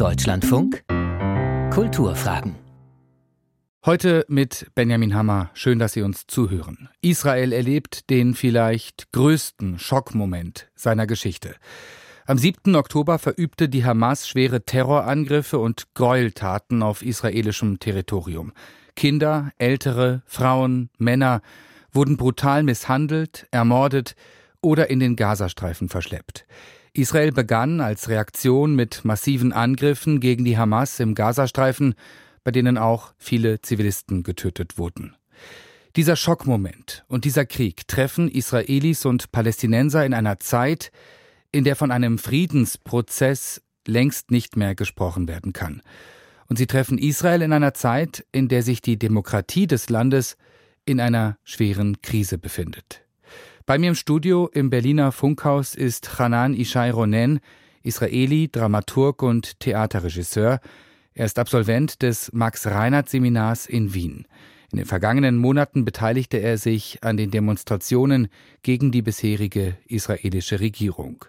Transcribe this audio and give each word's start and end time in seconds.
Deutschlandfunk 0.00 0.82
Kulturfragen. 1.74 2.54
Heute 3.84 4.24
mit 4.28 4.70
Benjamin 4.74 5.14
Hammer. 5.14 5.50
Schön, 5.52 5.78
dass 5.78 5.92
Sie 5.92 6.00
uns 6.00 6.26
zuhören. 6.26 6.88
Israel 7.02 7.52
erlebt 7.52 8.08
den 8.08 8.32
vielleicht 8.32 9.12
größten 9.12 9.78
Schockmoment 9.78 10.70
seiner 10.74 11.06
Geschichte. 11.06 11.54
Am 12.24 12.38
7. 12.38 12.76
Oktober 12.76 13.18
verübte 13.18 13.68
die 13.68 13.84
Hamas 13.84 14.26
schwere 14.26 14.64
Terrorangriffe 14.64 15.58
und 15.58 15.92
Gräueltaten 15.92 16.82
auf 16.82 17.02
israelischem 17.02 17.78
Territorium. 17.78 18.54
Kinder, 18.96 19.52
Ältere, 19.58 20.22
Frauen, 20.24 20.88
Männer 20.96 21.42
wurden 21.92 22.16
brutal 22.16 22.62
misshandelt, 22.62 23.48
ermordet 23.50 24.14
oder 24.62 24.88
in 24.88 24.98
den 24.98 25.14
Gazastreifen 25.14 25.90
verschleppt. 25.90 26.46
Israel 26.92 27.32
begann 27.32 27.80
als 27.80 28.08
Reaktion 28.08 28.74
mit 28.74 29.04
massiven 29.04 29.52
Angriffen 29.52 30.20
gegen 30.20 30.44
die 30.44 30.58
Hamas 30.58 30.98
im 31.00 31.14
Gazastreifen, 31.14 31.94
bei 32.44 32.50
denen 32.50 32.78
auch 32.78 33.12
viele 33.18 33.60
Zivilisten 33.60 34.22
getötet 34.22 34.78
wurden. 34.78 35.16
Dieser 35.96 36.16
Schockmoment 36.16 37.04
und 37.08 37.24
dieser 37.24 37.46
Krieg 37.46 37.88
treffen 37.88 38.28
Israelis 38.28 39.04
und 39.04 39.32
Palästinenser 39.32 40.06
in 40.06 40.14
einer 40.14 40.38
Zeit, 40.38 40.92
in 41.52 41.64
der 41.64 41.76
von 41.76 41.90
einem 41.90 42.18
Friedensprozess 42.18 43.60
längst 43.86 44.30
nicht 44.30 44.56
mehr 44.56 44.74
gesprochen 44.74 45.26
werden 45.26 45.52
kann. 45.52 45.82
Und 46.48 46.56
sie 46.56 46.66
treffen 46.66 46.98
Israel 46.98 47.42
in 47.42 47.52
einer 47.52 47.74
Zeit, 47.74 48.24
in 48.32 48.48
der 48.48 48.62
sich 48.62 48.82
die 48.82 48.98
Demokratie 48.98 49.66
des 49.66 49.88
Landes 49.88 50.36
in 50.84 51.00
einer 51.00 51.38
schweren 51.44 52.00
Krise 52.02 52.38
befindet. 52.38 53.02
Bei 53.66 53.78
mir 53.78 53.90
im 53.90 53.94
Studio 53.94 54.48
im 54.52 54.70
Berliner 54.70 55.12
Funkhaus 55.12 55.74
ist 55.74 56.18
Hanan 56.18 56.54
Ishai 56.54 56.90
Ronen, 56.90 57.40
Israeli, 57.82 58.48
Dramaturg 58.50 59.22
und 59.22 59.60
Theaterregisseur. 59.60 60.60
Er 61.14 61.26
ist 61.26 61.38
Absolvent 61.38 62.02
des 62.02 62.32
Max-Reinhardt-Seminars 62.32 63.66
in 63.66 63.94
Wien. 63.94 64.26
In 64.72 64.78
den 64.78 64.86
vergangenen 64.86 65.36
Monaten 65.36 65.84
beteiligte 65.84 66.38
er 66.38 66.56
sich 66.56 67.02
an 67.02 67.16
den 67.16 67.30
Demonstrationen 67.32 68.28
gegen 68.62 68.92
die 68.92 69.02
bisherige 69.02 69.76
israelische 69.86 70.60
Regierung. 70.60 71.24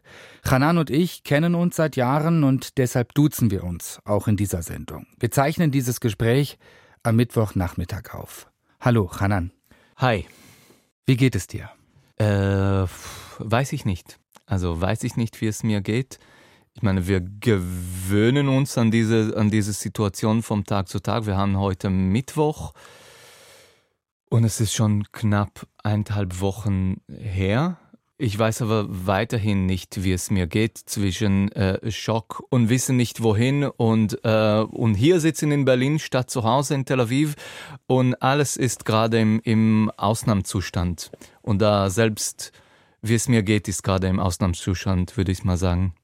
Hanan 0.46 0.78
und 0.78 0.92
ich 0.92 1.24
kennen 1.24 1.56
uns 1.56 1.76
seit 1.76 1.96
Jahren 1.96 2.44
und 2.44 2.78
deshalb 2.78 3.16
duzen 3.16 3.50
wir 3.50 3.64
uns 3.64 4.00
auch 4.06 4.28
in 4.28 4.38
dieser 4.38 4.62
Sendung. 4.62 5.08
Wir 5.20 5.32
zeichnen 5.32 5.72
dieses 5.72 6.00
Gespräch 6.00 6.60
am 7.02 7.16
Mittwochnachmittag 7.16 8.14
auf. 8.14 8.48
Hallo, 8.80 9.12
Hanan. 9.20 9.52
Hi. 9.98 10.26
Wie 11.08 11.18
geht 11.18 11.36
es 11.36 11.48
dir? 11.48 11.72
Äh, 12.22 12.86
weiß 13.40 13.74
ich 13.74 13.86
nicht. 13.86 14.20
Also 14.46 14.80
weiß 14.80 15.04
ich 15.06 15.16
nicht, 15.16 15.42
wie 15.42 15.48
es 15.48 15.64
mir 15.64 15.82
geht. 15.82 16.20
Ich 16.74 16.84
meine, 16.84 17.08
wir 17.08 17.20
gewöhnen 17.20 18.48
uns 18.48 18.78
an 18.78 18.92
diese, 18.92 19.36
an 19.36 19.50
diese 19.50 19.74
Situation 19.74 20.44
vom 20.44 20.64
Tag 20.64 20.88
zu 20.88 21.00
Tag. 21.00 21.26
Wir 21.26 21.36
haben 21.36 21.58
heute 21.58 21.90
Mittwoch 21.90 22.74
und 24.30 24.44
es 24.44 24.62
ist 24.62 24.74
schon 24.74 25.12
knapp 25.12 25.68
eineinhalb 25.84 26.40
Wochen 26.42 27.02
her. 27.10 27.78
Ich 28.24 28.38
weiß 28.38 28.62
aber 28.62 28.86
weiterhin 28.88 29.66
nicht, 29.66 30.04
wie 30.04 30.12
es 30.12 30.30
mir 30.30 30.46
geht 30.46 30.78
zwischen 30.78 31.52
äh, 31.54 31.90
Schock 31.90 32.44
und 32.52 32.70
wissen 32.70 32.96
nicht 32.96 33.24
wohin 33.24 33.64
und, 33.64 34.20
äh, 34.24 34.60
und 34.60 34.94
hier 34.94 35.20
sitzen 35.20 35.52
in 35.52 35.66
Berlin 35.66 35.98
statt 35.98 36.30
zu 36.30 36.44
Hause 36.44 36.76
in 36.76 36.86
Tel 36.86 37.00
Aviv 37.00 37.34
und 37.88 38.14
alles 38.22 38.58
ist 38.58 38.86
gerade 38.86 39.20
im, 39.20 39.42
im 39.44 39.92
Ausnahmezustand. 39.98 41.10
Und 41.42 41.64
da 41.64 41.90
selbst, 41.90 42.52
wie 43.02 43.16
es 43.16 43.28
mir 43.28 43.42
geht, 43.42 43.68
ist 43.68 43.82
gerade 43.82 44.06
im 44.06 44.20
Ausnahmezustand, 44.20 45.18
würde 45.18 45.32
ich 45.32 45.44
mal 45.44 45.58
sagen. 45.58 45.96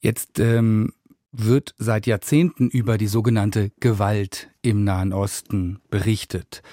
Jetzt 0.00 0.40
ähm, 0.40 0.92
wird 1.30 1.72
seit 1.78 2.08
Jahrzehnten 2.08 2.68
über 2.68 2.98
die 2.98 3.06
sogenannte 3.06 3.70
Gewalt 3.78 4.50
im 4.60 4.82
Nahen 4.82 5.12
Osten 5.12 5.78
berichtet. 5.88 6.64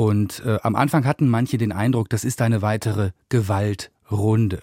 Und 0.00 0.42
äh, 0.46 0.58
am 0.62 0.76
Anfang 0.76 1.04
hatten 1.04 1.28
manche 1.28 1.58
den 1.58 1.72
Eindruck, 1.72 2.08
das 2.08 2.24
ist 2.24 2.40
eine 2.40 2.62
weitere 2.62 3.10
Gewaltrunde. 3.28 4.62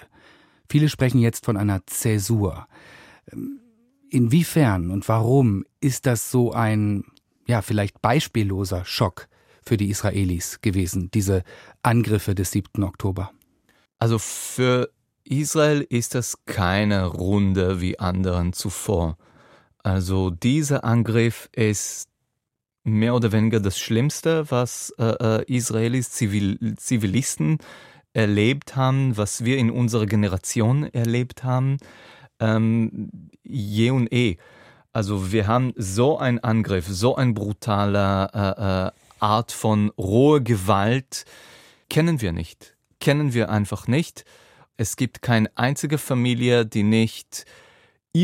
Viele 0.67 0.89
sprechen 0.89 1.19
jetzt 1.19 1.45
von 1.45 1.57
einer 1.57 1.85
Zäsur. 1.85 2.67
Ähm, 3.31 3.59
inwiefern 4.09 4.89
und 4.89 5.07
warum 5.07 5.63
ist 5.79 6.07
das 6.07 6.31
so 6.31 6.53
ein, 6.53 7.03
ja, 7.45 7.61
vielleicht 7.61 8.01
beispielloser 8.01 8.83
Schock 8.83 9.27
für 9.63 9.77
die 9.77 9.91
Israelis 9.91 10.59
gewesen, 10.61 11.11
diese 11.13 11.43
Angriffe 11.83 12.33
des 12.33 12.49
7. 12.49 12.83
Oktober? 12.83 13.29
Also 13.99 14.17
für 14.17 14.89
Israel 15.23 15.85
ist 15.87 16.15
das 16.15 16.45
keine 16.47 17.05
Runde 17.05 17.79
wie 17.79 17.99
anderen 17.99 18.53
zuvor. 18.53 19.19
Also 19.83 20.31
dieser 20.31 20.83
Angriff 20.83 21.47
ist 21.51 22.09
mehr 22.87 23.13
oder 23.13 23.31
weniger 23.31 23.59
das 23.59 23.77
Schlimmste, 23.77 24.49
was 24.49 24.93
äh, 24.97 25.41
äh, 25.41 25.43
Israelis 25.53 26.11
Zivil 26.11 26.75
Zivilisten 26.77 27.59
erlebt 28.13 28.75
haben, 28.75 29.17
was 29.17 29.43
wir 29.43 29.57
in 29.57 29.69
unserer 29.69 30.05
Generation 30.05 30.85
erlebt 30.85 31.43
haben, 31.43 31.77
ähm, 32.39 33.11
je 33.43 33.91
und 33.91 34.11
eh. 34.11 34.37
Also 34.93 35.31
wir 35.31 35.45
haben 35.47 35.73
so 35.75 36.17
einen 36.17 36.39
Angriff, 36.39 36.87
so 36.87 37.15
ein 37.15 37.33
brutaler 37.33 38.31
äh, 38.33 38.87
äh, 38.87 38.91
Art 39.19 39.51
von 39.51 39.91
rohe 39.97 40.41
Gewalt 40.41 41.25
kennen 41.89 42.21
wir 42.21 42.31
nicht, 42.31 42.75
kennen 42.99 43.33
wir 43.33 43.49
einfach 43.49 43.87
nicht. 43.87 44.25
Es 44.77 44.95
gibt 44.95 45.21
keine 45.21 45.49
einzige 45.55 45.97
Familie, 45.97 46.65
die 46.65 46.83
nicht 46.83 47.45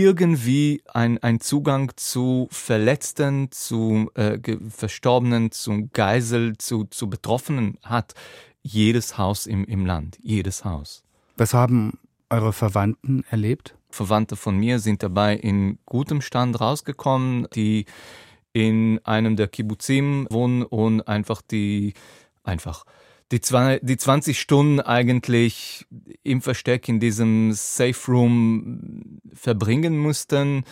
irgendwie 0.01 0.81
ein, 0.93 1.17
ein 1.19 1.39
Zugang 1.39 1.91
zu 1.95 2.47
Verletzten, 2.51 3.51
zu 3.51 4.09
äh, 4.15 4.39
Verstorbenen, 4.69 5.51
zu 5.51 5.89
Geisel, 5.93 6.57
zu, 6.57 6.85
zu 6.85 7.09
Betroffenen 7.09 7.77
hat. 7.83 8.13
Jedes 8.61 9.17
Haus 9.17 9.45
im, 9.45 9.65
im 9.65 9.85
Land, 9.85 10.17
jedes 10.21 10.63
Haus. 10.63 11.03
Was 11.35 11.53
haben 11.53 11.99
eure 12.29 12.53
Verwandten 12.53 13.23
erlebt? 13.29 13.75
Verwandte 13.89 14.35
von 14.35 14.57
mir 14.57 14.79
sind 14.79 15.03
dabei 15.03 15.35
in 15.35 15.77
gutem 15.85 16.21
Stand 16.21 16.59
rausgekommen, 16.59 17.47
die 17.53 17.85
in 18.53 18.99
einem 19.03 19.35
der 19.35 19.47
Kibbutzim 19.47 20.27
wohnen 20.29 20.63
und 20.63 21.07
einfach 21.07 21.41
die 21.41 21.93
einfach 22.43 22.85
die, 23.33 23.41
zwei, 23.41 23.79
die 23.81 23.97
20 23.97 24.39
Stunden 24.39 24.79
eigentlich 24.79 25.87
im 26.21 26.43
Versteck 26.43 26.87
in 26.87 26.99
diesem 26.99 27.51
Safe 27.53 27.99
Room 28.07 29.19
verbringen 29.33 29.97
mussten. 29.97 30.65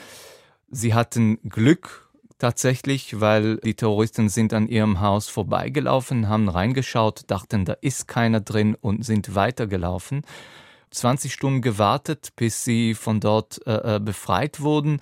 Sie 0.70 0.94
hatten 0.94 1.40
Glück 1.50 2.08
tatsächlich, 2.38 3.20
weil 3.20 3.58
die 3.58 3.74
Terroristen 3.74 4.30
sind 4.30 4.54
an 4.54 4.68
ihrem 4.68 5.02
Haus 5.02 5.28
vorbeigelaufen, 5.28 6.30
haben 6.30 6.50
reingeschaut, 6.50 7.24
dachten, 7.32 7.66
da 7.66 7.74
ist 7.82 8.08
keiner 8.08 8.42
drin 8.42 8.78
und 8.80 9.04
sind 9.04 9.34
weitergelaufen. 9.34 10.22
20 10.92 11.34
Stunden 11.34 11.62
gewartet, 11.62 12.34
bis 12.36 12.64
sie 12.64 12.94
von 12.94 13.20
dort 13.20 13.66
äh, 13.66 13.96
äh, 13.96 14.00
befreit 14.00 14.62
wurden, 14.62 15.00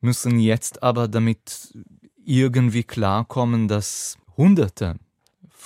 müssen 0.00 0.40
jetzt 0.40 0.82
aber 0.82 1.06
damit 1.06 1.76
irgendwie 2.24 2.84
klarkommen, 2.84 3.68
dass 3.68 4.16
Hunderte 4.38 4.94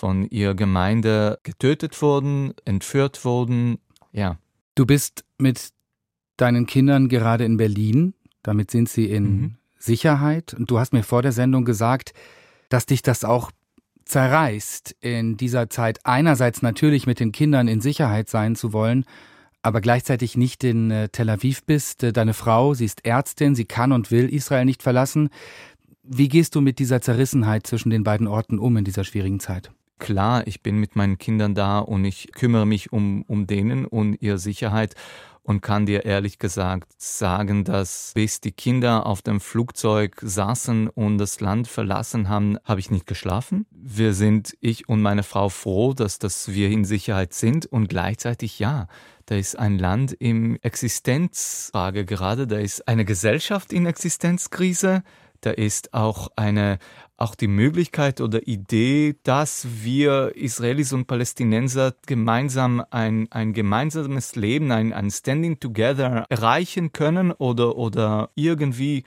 von 0.02 0.26
ihrer 0.30 0.56
Gemeinde 0.56 1.38
getötet 1.44 2.02
wurden, 2.02 2.54
entführt 2.64 3.24
wurden. 3.24 3.78
Ja. 4.10 4.36
Du 4.74 4.84
bist 4.84 5.24
mit 5.38 5.68
deinen 6.36 6.66
Kindern 6.66 7.08
gerade 7.08 7.44
in 7.44 7.56
Berlin. 7.56 8.12
Damit 8.42 8.72
sind 8.72 8.88
sie 8.88 9.08
in 9.08 9.24
mhm. 9.24 9.54
Sicherheit. 9.78 10.54
Und 10.54 10.68
du 10.72 10.80
hast 10.80 10.92
mir 10.92 11.04
vor 11.04 11.22
der 11.22 11.30
Sendung 11.30 11.64
gesagt, 11.64 12.14
dass 12.68 12.84
dich 12.84 13.02
das 13.02 13.22
auch 13.22 13.52
zerreißt, 14.04 14.96
in 15.02 15.36
dieser 15.36 15.70
Zeit 15.70 16.00
einerseits 16.02 16.62
natürlich 16.62 17.06
mit 17.06 17.20
den 17.20 17.30
Kindern 17.30 17.69
in 17.69 17.80
Sicherheit 17.80 18.28
sein 18.28 18.56
zu 18.56 18.72
wollen, 18.72 19.04
aber 19.62 19.80
gleichzeitig 19.80 20.36
nicht 20.36 20.64
in 20.64 20.90
äh, 20.90 21.10
Tel 21.10 21.30
Aviv 21.30 21.62
bist. 21.62 22.02
Äh, 22.02 22.12
deine 22.12 22.34
Frau, 22.34 22.74
sie 22.74 22.86
ist 22.86 23.06
Ärztin, 23.06 23.54
sie 23.54 23.66
kann 23.66 23.92
und 23.92 24.10
will 24.10 24.28
Israel 24.34 24.64
nicht 24.64 24.82
verlassen. 24.82 25.28
Wie 26.02 26.26
gehst 26.26 26.56
du 26.56 26.60
mit 26.60 26.81
dieser 26.81 27.00
Zerrissenheit 27.00 27.69
zwischen 27.69 27.90
den 27.90 28.02
beiden 28.02 28.26
Orten 28.26 28.58
um 28.58 28.76
in 28.76 28.84
dieser 28.84 29.04
schwierigen 29.04 29.38
Zeit? 29.38 29.70
Klar, 30.02 30.46
ich 30.49 30.62
bin 30.62 30.78
mit 30.78 30.96
meinen 30.96 31.16
Kindern 31.16 31.54
da 31.54 31.78
und 31.78 32.04
ich 32.04 32.32
kümmere 32.32 32.66
mich 32.66 32.93
um, 32.93 33.22
um 33.22 33.46
denen 33.46 33.87
und 33.87 34.20
ihre 34.20 34.38
Sicherheit 34.38 34.96
und 35.44 35.60
kann 35.60 35.87
dir 35.87 36.04
ehrlich 36.04 36.40
gesagt 36.40 37.00
sagen, 37.00 37.62
dass 37.62 38.10
bis 38.14 38.40
die 38.40 38.50
Kinder 38.50 39.06
auf 39.06 39.22
dem 39.22 39.40
Flugzeug 39.40 40.19
saßen 40.20 40.88
und 40.88 41.19
das 41.19 41.40
Land 41.40 41.69
verlassen 41.69 42.28
haben, 42.28 42.58
habe 42.64 42.81
ich 42.81 42.90
nicht 42.90 43.06
geschlafen. 43.06 43.64
Wir 43.70 44.12
sind, 44.12 44.56
ich 44.60 44.88
und 44.88 45.02
meine 45.02 45.22
Frau, 45.22 45.49
froh, 45.49 45.94
dass, 45.94 46.19
dass 46.19 46.49
wir 46.49 46.69
in 46.69 46.84
Sicherheit 46.84 47.32
sind 47.32 47.66
und 47.66 47.88
gleichzeitig 47.88 48.58
ja. 48.58 48.88
Da 49.26 49.37
ist 49.37 49.56
ein 49.56 49.78
Land 49.78 50.12
im 50.19 50.58
Existenzfrage 50.62 52.04
gerade, 52.04 52.49
da 52.49 52.58
ist 52.58 52.88
eine 52.88 53.04
Gesellschaft 53.04 53.72
in 53.72 53.87
Existenzkrise, 53.87 55.04
da 55.43 55.50
ist 55.50 55.93
auch 55.93 56.28
eine 56.37 56.78
auch 57.22 57.36
die 57.36 57.48
Möglichkeit 57.48 58.20
oder 58.20 58.46
Idee, 58.48 59.14
dass 59.22 59.66
wir 59.82 60.32
Israelis 60.34 60.92
und 60.92 61.06
Palästinenser 61.06 61.94
gemeinsam 62.06 62.84
ein, 62.90 63.30
ein 63.30 63.52
gemeinsames 63.52 64.34
Leben, 64.34 64.72
ein, 64.72 64.92
ein 64.92 65.10
Standing 65.10 65.60
Together 65.60 66.26
erreichen 66.28 66.92
können 66.92 67.30
oder, 67.30 67.76
oder 67.76 68.30
irgendwie 68.34 69.04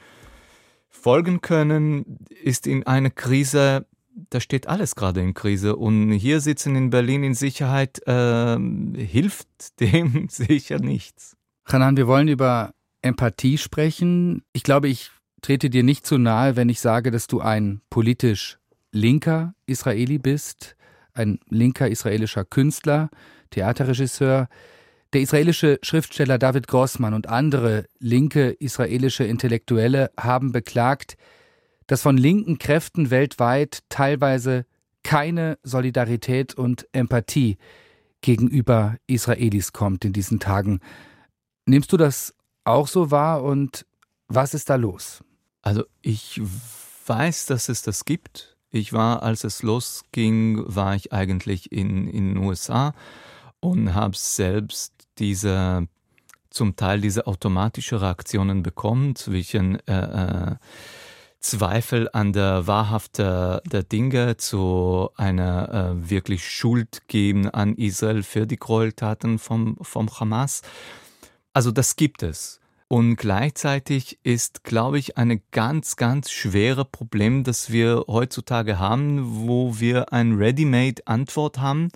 folgen 0.89 1.41
können, 1.41 2.19
ist 2.29 2.67
in 2.67 2.87
einer 2.87 3.09
Krise, 3.09 3.85
da 4.29 4.39
steht 4.39 4.67
alles 4.67 4.95
gerade 4.95 5.19
in 5.19 5.33
Krise. 5.33 5.75
Und 5.75 6.11
hier 6.13 6.39
sitzen 6.39 6.77
in 6.77 6.89
Berlin 6.89 7.23
in 7.23 7.33
Sicherheit 7.33 8.01
äh, 8.07 8.57
hilft 8.95 9.47
dem 9.81 10.29
sicher 10.29 10.79
nichts. 10.79 11.35
Hanan, 11.65 11.97
wir 11.97 12.07
wollen 12.07 12.29
über 12.29 12.73
Empathie 13.01 13.57
sprechen. 13.57 14.43
Ich 14.53 14.63
glaube, 14.63 14.87
ich 14.87 15.11
trete 15.45 15.69
dir 15.69 15.83
nicht 15.83 16.07
zu 16.07 16.17
nahe, 16.17 16.55
wenn 16.55 16.69
ich 16.69 16.79
sage, 16.79 17.11
dass 17.11 17.27
du 17.27 17.39
ein 17.39 17.79
politisch 17.91 18.57
linker 18.91 19.53
Israeli 19.67 20.17
bist, 20.17 20.75
ein 21.13 21.39
linker 21.49 21.87
israelischer 21.87 22.45
Künstler, 22.45 23.11
Theaterregisseur. 23.51 24.47
Der 25.13 25.21
israelische 25.21 25.77
Schriftsteller 25.83 26.39
David 26.39 26.67
Grossmann 26.67 27.13
und 27.13 27.29
andere 27.29 27.85
linke 27.99 28.49
israelische 28.49 29.23
Intellektuelle 29.23 30.09
haben 30.19 30.51
beklagt, 30.51 31.15
dass 31.85 32.01
von 32.01 32.17
linken 32.17 32.57
Kräften 32.57 33.11
weltweit 33.11 33.83
teilweise 33.89 34.65
keine 35.03 35.59
Solidarität 35.61 36.55
und 36.55 36.87
Empathie 36.91 37.57
gegenüber 38.21 38.97
Israelis 39.05 39.73
kommt 39.73 40.05
in 40.05 40.11
diesen 40.11 40.39
Tagen. 40.39 40.79
Nimmst 41.67 41.93
du 41.93 41.97
das 41.97 42.33
auch 42.63 42.87
so 42.87 43.11
wahr 43.11 43.43
und 43.43 43.85
was 44.27 44.55
ist 44.55 44.71
da 44.71 44.75
los? 44.75 45.21
Also 45.65 45.83
ich 46.03 46.39
weiß, 47.07 47.47
dass 47.47 47.69
es 47.69 47.81
das 47.81 48.05
gibt. 48.05 48.55
Ich 48.69 48.93
war, 48.93 49.23
als 49.23 49.43
es 49.43 49.63
losging, 49.63 50.63
war 50.67 50.95
ich 50.95 51.11
eigentlich 51.11 51.71
in, 51.71 52.07
in 52.07 52.35
den 52.35 52.37
USA 52.37 52.93
und 53.59 53.95
habe 53.95 54.15
selbst 54.15 54.93
diese 55.17 55.87
zum 56.51 56.75
Teil 56.75 57.01
diese 57.01 57.25
automatische 57.27 57.99
Reaktionen 57.99 58.63
bekommen 58.63 59.15
zwischen 59.15 59.79
äh, 59.87 60.51
äh, 60.51 60.55
Zweifel 61.39 62.09
an 62.13 62.31
der 62.31 62.67
Wahrhaft 62.67 63.17
der, 63.17 63.61
der 63.65 63.83
Dinge 63.83 64.37
zu 64.37 65.09
einer 65.15 65.97
äh, 65.97 66.09
wirklich 66.09 66.47
Schuld 66.47 67.07
geben 67.07 67.49
an 67.49 67.75
Israel 67.75 68.21
für 68.23 68.45
die 68.45 68.57
Gräueltaten 68.57 69.39
vom, 69.39 69.77
vom 69.81 70.09
Hamas. 70.19 70.61
Also 71.53 71.71
das 71.71 71.95
gibt 71.95 72.21
es. 72.23 72.61
Und 72.87 73.15
gleichzeitig 73.15 74.19
ist, 74.23 74.63
glaube 74.63 74.99
ich, 74.99 75.17
ein 75.17 75.41
ganz, 75.51 75.95
ganz 75.95 76.29
schwere 76.29 76.85
Problem, 76.85 77.43
das 77.43 77.71
wir 77.71 78.05
heutzutage 78.07 78.77
haben, 78.77 79.47
wo 79.47 79.79
wir 79.79 80.13
ein 80.13 80.33
Ready-Made-Antwort 80.33 81.57
haben 81.57 81.89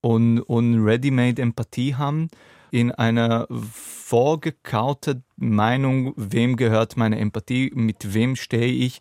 und, 0.00 0.40
und 0.40 0.84
Ready-Made-Empathie 0.84 1.94
haben 1.94 2.28
in 2.72 2.90
einer 2.90 3.46
vorgekaute 3.72 5.22
Meinung, 5.36 6.12
wem 6.16 6.56
gehört 6.56 6.96
meine 6.96 7.20
Empathie, 7.20 7.70
mit 7.72 8.12
wem 8.12 8.34
stehe 8.34 8.72
ich. 8.72 8.98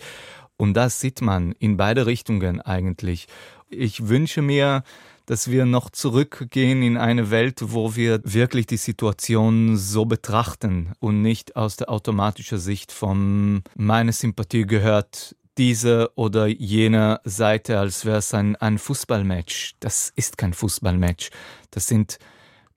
Und 0.58 0.76
das 0.76 1.02
sieht 1.02 1.22
man 1.22 1.54
in 1.54 1.78
beide 1.78 2.06
Richtungen 2.06 2.62
eigentlich. 2.62 3.28
Ich 3.70 4.08
wünsche 4.08 4.44
mir, 4.44 4.84
dass 5.26 5.50
wir 5.50 5.66
noch 5.66 5.90
zurückgehen 5.90 6.82
in 6.82 6.98
eine 6.98 7.32
Welt, 7.32 7.60
wo 7.62 7.96
wir 7.96 8.22
wirklich 8.24 8.68
die 8.68 8.78
Situation 8.78 9.78
so 9.78 10.06
betrachten 10.06 10.94
und 11.00 11.22
nicht 11.22 11.56
aus 11.56 11.78
der 11.78 11.90
automatischen 11.90 12.58
Sicht 12.58 12.92
von 12.92 13.64
meine 13.76 14.12
Sympathie 14.12 14.66
gehört 14.66 15.36
diese 15.58 16.12
oder 16.16 16.48
jene 16.48 17.22
Seite, 17.24 17.80
als 17.80 18.06
wäre 18.06 18.18
es 18.18 18.34
ein, 18.34 18.56
ein 18.56 18.78
Fußballmatch. 18.78 19.76
Das 19.80 20.12
ist 20.16 20.38
kein 20.38 20.54
Fußballmatch. 20.54 21.30
Das 21.70 21.88
sind 21.88 22.18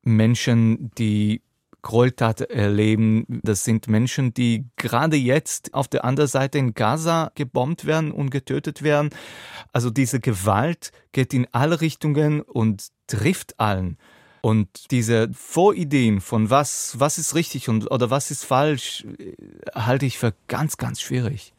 Menschen, 0.03 0.91
die 0.99 1.43
Gräueltat 1.87 2.41
erleben. 2.41 3.27
Das 3.45 3.63
sind 3.63 3.87
Menschen, 3.87 4.35
die 4.35 4.67
gerade 4.75 5.17
jetzt 5.17 5.73
auf 5.73 5.87
der 5.87 6.05
anderen 6.05 6.29
Seite 6.29 6.59
in 6.59 6.75
Gaza 6.75 7.31
gebombt 7.37 7.85
werden 7.85 8.11
und 8.11 8.31
getötet 8.31 8.83
werden. 8.83 9.11
Also 9.73 9.91
diese 9.91 10.19
Gewalt 10.19 10.91
geht 11.13 11.33
in 11.33 11.47
alle 11.53 11.81
Richtungen 11.81 12.41
und 12.41 12.89
trifft 13.07 13.61
allen. 13.61 13.99
Und 14.41 14.91
diese 14.91 15.29
Vorideen 15.33 16.21
von 16.21 16.51
was, 16.51 16.97
was 16.99 17.19
ist 17.19 17.37
richtig 17.37 17.69
und, 17.69 17.89
oder 17.89 18.11
was 18.11 18.33
ist 18.33 18.45
falsch, 18.45 19.07
halte 19.73 20.07
ich 20.07 20.19
für 20.19 20.35
ganz, 20.49 20.79
ganz 20.79 21.01
schwierig. 21.01 21.55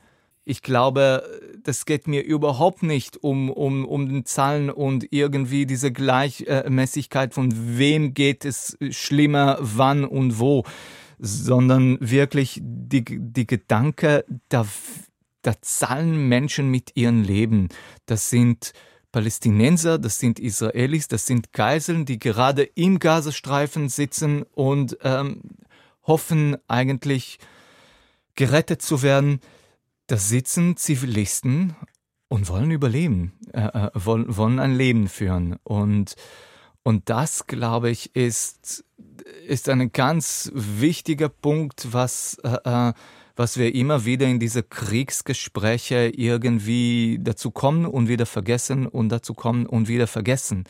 Ich 0.49 0.61
glaube, 0.61 1.23
das 1.61 1.83
geht 1.83 2.07
mir 2.07 2.23
überhaupt 2.23 2.81
nicht 2.81 3.21
um, 3.21 3.49
um, 3.49 3.83
um 3.83 4.07
den 4.07 4.23
Zahlen 4.23 4.69
und 4.69 5.05
irgendwie 5.11 5.65
diese 5.65 5.91
Gleichmäßigkeit 5.91 7.33
von 7.33 7.51
wem 7.77 8.13
geht 8.13 8.45
es 8.45 8.77
schlimmer, 8.91 9.57
wann 9.59 10.05
und 10.05 10.39
wo, 10.39 10.63
sondern 11.19 11.97
wirklich 11.99 12.61
die, 12.63 13.03
die 13.03 13.45
Gedanke, 13.45 14.23
da, 14.47 14.65
da 15.41 15.53
zahlen 15.59 16.29
Menschen 16.29 16.71
mit 16.71 16.91
ihrem 16.95 17.23
Leben. 17.23 17.67
Das 18.05 18.29
sind 18.29 18.71
Palästinenser, 19.11 19.99
das 19.99 20.17
sind 20.17 20.39
Israelis, 20.39 21.09
das 21.09 21.25
sind 21.25 21.51
Geiseln, 21.51 22.05
die 22.05 22.19
gerade 22.19 22.63
im 22.63 22.99
Gazastreifen 22.99 23.89
sitzen 23.89 24.43
und 24.43 24.97
ähm, 25.03 25.41
hoffen 26.03 26.55
eigentlich 26.69 27.37
gerettet 28.35 28.81
zu 28.81 29.01
werden. 29.01 29.41
Da 30.07 30.15
sitzen 30.15 30.77
Zivilisten 30.77 31.75
und 32.29 32.47
wollen 32.47 32.71
überleben, 32.71 33.33
äh, 33.51 33.59
äh, 33.59 33.89
wollen, 33.93 34.37
wollen 34.37 34.59
ein 34.59 34.73
Leben 34.73 35.09
führen. 35.09 35.57
Und, 35.63 36.15
und 36.83 37.09
das, 37.09 37.45
glaube 37.45 37.89
ich, 37.89 38.15
ist, 38.15 38.85
ist 39.45 39.67
ein 39.67 39.91
ganz 39.91 40.49
wichtiger 40.53 41.27
Punkt, 41.27 41.89
was, 41.91 42.37
äh, 42.43 42.57
äh, 42.89 42.93
was 43.35 43.57
wir 43.57 43.75
immer 43.75 44.05
wieder 44.05 44.27
in 44.27 44.39
diese 44.39 44.63
Kriegsgespräche 44.63 46.09
irgendwie 46.15 47.19
dazu 47.21 47.51
kommen 47.51 47.85
und 47.85 48.07
wieder 48.07 48.25
vergessen 48.25 48.87
und 48.87 49.09
dazu 49.09 49.33
kommen 49.33 49.65
und 49.65 49.89
wieder 49.89 50.07
vergessen. 50.07 50.63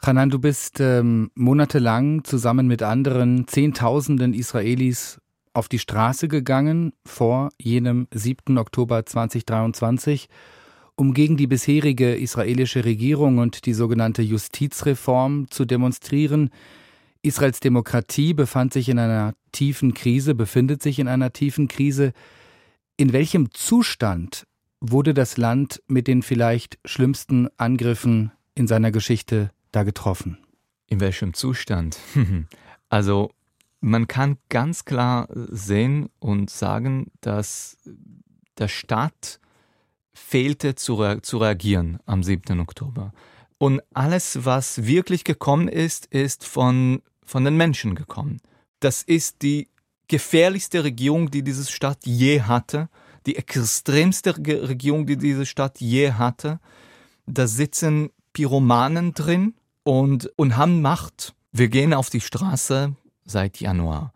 Hanan, 0.00 0.30
du 0.30 0.38
bist 0.38 0.80
ähm, 0.80 1.30
monatelang 1.34 2.24
zusammen 2.24 2.66
mit 2.66 2.82
anderen 2.82 3.46
Zehntausenden 3.46 4.32
Israelis 4.32 5.20
auf 5.58 5.68
die 5.68 5.80
Straße 5.80 6.28
gegangen 6.28 6.92
vor 7.04 7.50
jenem 7.58 8.06
7. 8.14 8.58
Oktober 8.58 9.04
2023, 9.04 10.28
um 10.94 11.12
gegen 11.12 11.36
die 11.36 11.48
bisherige 11.48 12.14
israelische 12.14 12.84
Regierung 12.84 13.38
und 13.38 13.66
die 13.66 13.74
sogenannte 13.74 14.22
Justizreform 14.22 15.50
zu 15.50 15.64
demonstrieren. 15.64 16.50
Israels 17.22 17.58
Demokratie 17.58 18.34
befand 18.34 18.72
sich 18.72 18.88
in 18.88 19.00
einer 19.00 19.34
tiefen 19.50 19.94
Krise, 19.94 20.36
befindet 20.36 20.80
sich 20.80 21.00
in 21.00 21.08
einer 21.08 21.32
tiefen 21.32 21.66
Krise. 21.66 22.12
In 22.96 23.12
welchem 23.12 23.50
Zustand 23.50 24.46
wurde 24.80 25.12
das 25.12 25.38
Land 25.38 25.82
mit 25.88 26.06
den 26.06 26.22
vielleicht 26.22 26.78
schlimmsten 26.84 27.48
Angriffen 27.56 28.30
in 28.54 28.68
seiner 28.68 28.92
Geschichte 28.92 29.50
da 29.72 29.82
getroffen? 29.82 30.38
In 30.86 31.00
welchem 31.00 31.34
Zustand? 31.34 31.98
Also 32.90 33.32
man 33.80 34.08
kann 34.08 34.38
ganz 34.48 34.84
klar 34.84 35.28
sehen 35.30 36.08
und 36.18 36.50
sagen, 36.50 37.10
dass 37.20 37.76
der 38.58 38.68
Staat 38.68 39.40
fehlte 40.12 40.74
zu, 40.74 40.94
rea 40.94 41.22
zu 41.22 41.38
reagieren 41.38 41.98
am 42.06 42.22
7. 42.22 42.60
Oktober. 42.60 43.12
Und 43.58 43.80
alles, 43.92 44.44
was 44.44 44.84
wirklich 44.84 45.24
gekommen 45.24 45.68
ist, 45.68 46.06
ist 46.06 46.44
von, 46.44 47.02
von 47.24 47.44
den 47.44 47.56
Menschen 47.56 47.94
gekommen. 47.94 48.40
Das 48.80 49.02
ist 49.02 49.42
die 49.42 49.68
gefährlichste 50.08 50.84
Regierung, 50.84 51.30
die 51.30 51.42
diese 51.42 51.70
Stadt 51.70 52.04
je 52.04 52.42
hatte, 52.42 52.88
die 53.26 53.36
extremste 53.36 54.36
Regierung, 54.36 55.06
die 55.06 55.16
diese 55.16 55.44
Stadt 55.44 55.80
je 55.80 56.12
hatte. 56.12 56.60
Da 57.26 57.46
sitzen 57.46 58.10
Pyromanen 58.32 59.12
drin 59.12 59.54
und, 59.82 60.30
und 60.36 60.56
haben 60.56 60.80
Macht. 60.80 61.34
Wir 61.52 61.68
gehen 61.68 61.92
auf 61.92 62.10
die 62.10 62.20
Straße, 62.20 62.94
seit 63.28 63.60
Januar. 63.60 64.12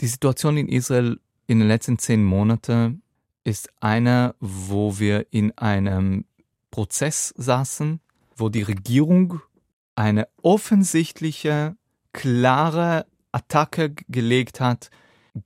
Die 0.00 0.06
Situation 0.06 0.56
in 0.56 0.68
Israel 0.68 1.18
in 1.46 1.60
den 1.60 1.68
letzten 1.68 1.98
zehn 1.98 2.24
Monaten 2.24 3.02
ist 3.44 3.70
eine, 3.80 4.34
wo 4.40 4.98
wir 4.98 5.26
in 5.30 5.56
einem 5.56 6.24
Prozess 6.70 7.32
saßen, 7.36 8.00
wo 8.34 8.48
die 8.48 8.62
Regierung 8.62 9.40
eine 9.94 10.28
offensichtliche, 10.42 11.76
klare 12.12 13.06
Attacke 13.32 13.94
gelegt 14.08 14.60
hat 14.60 14.90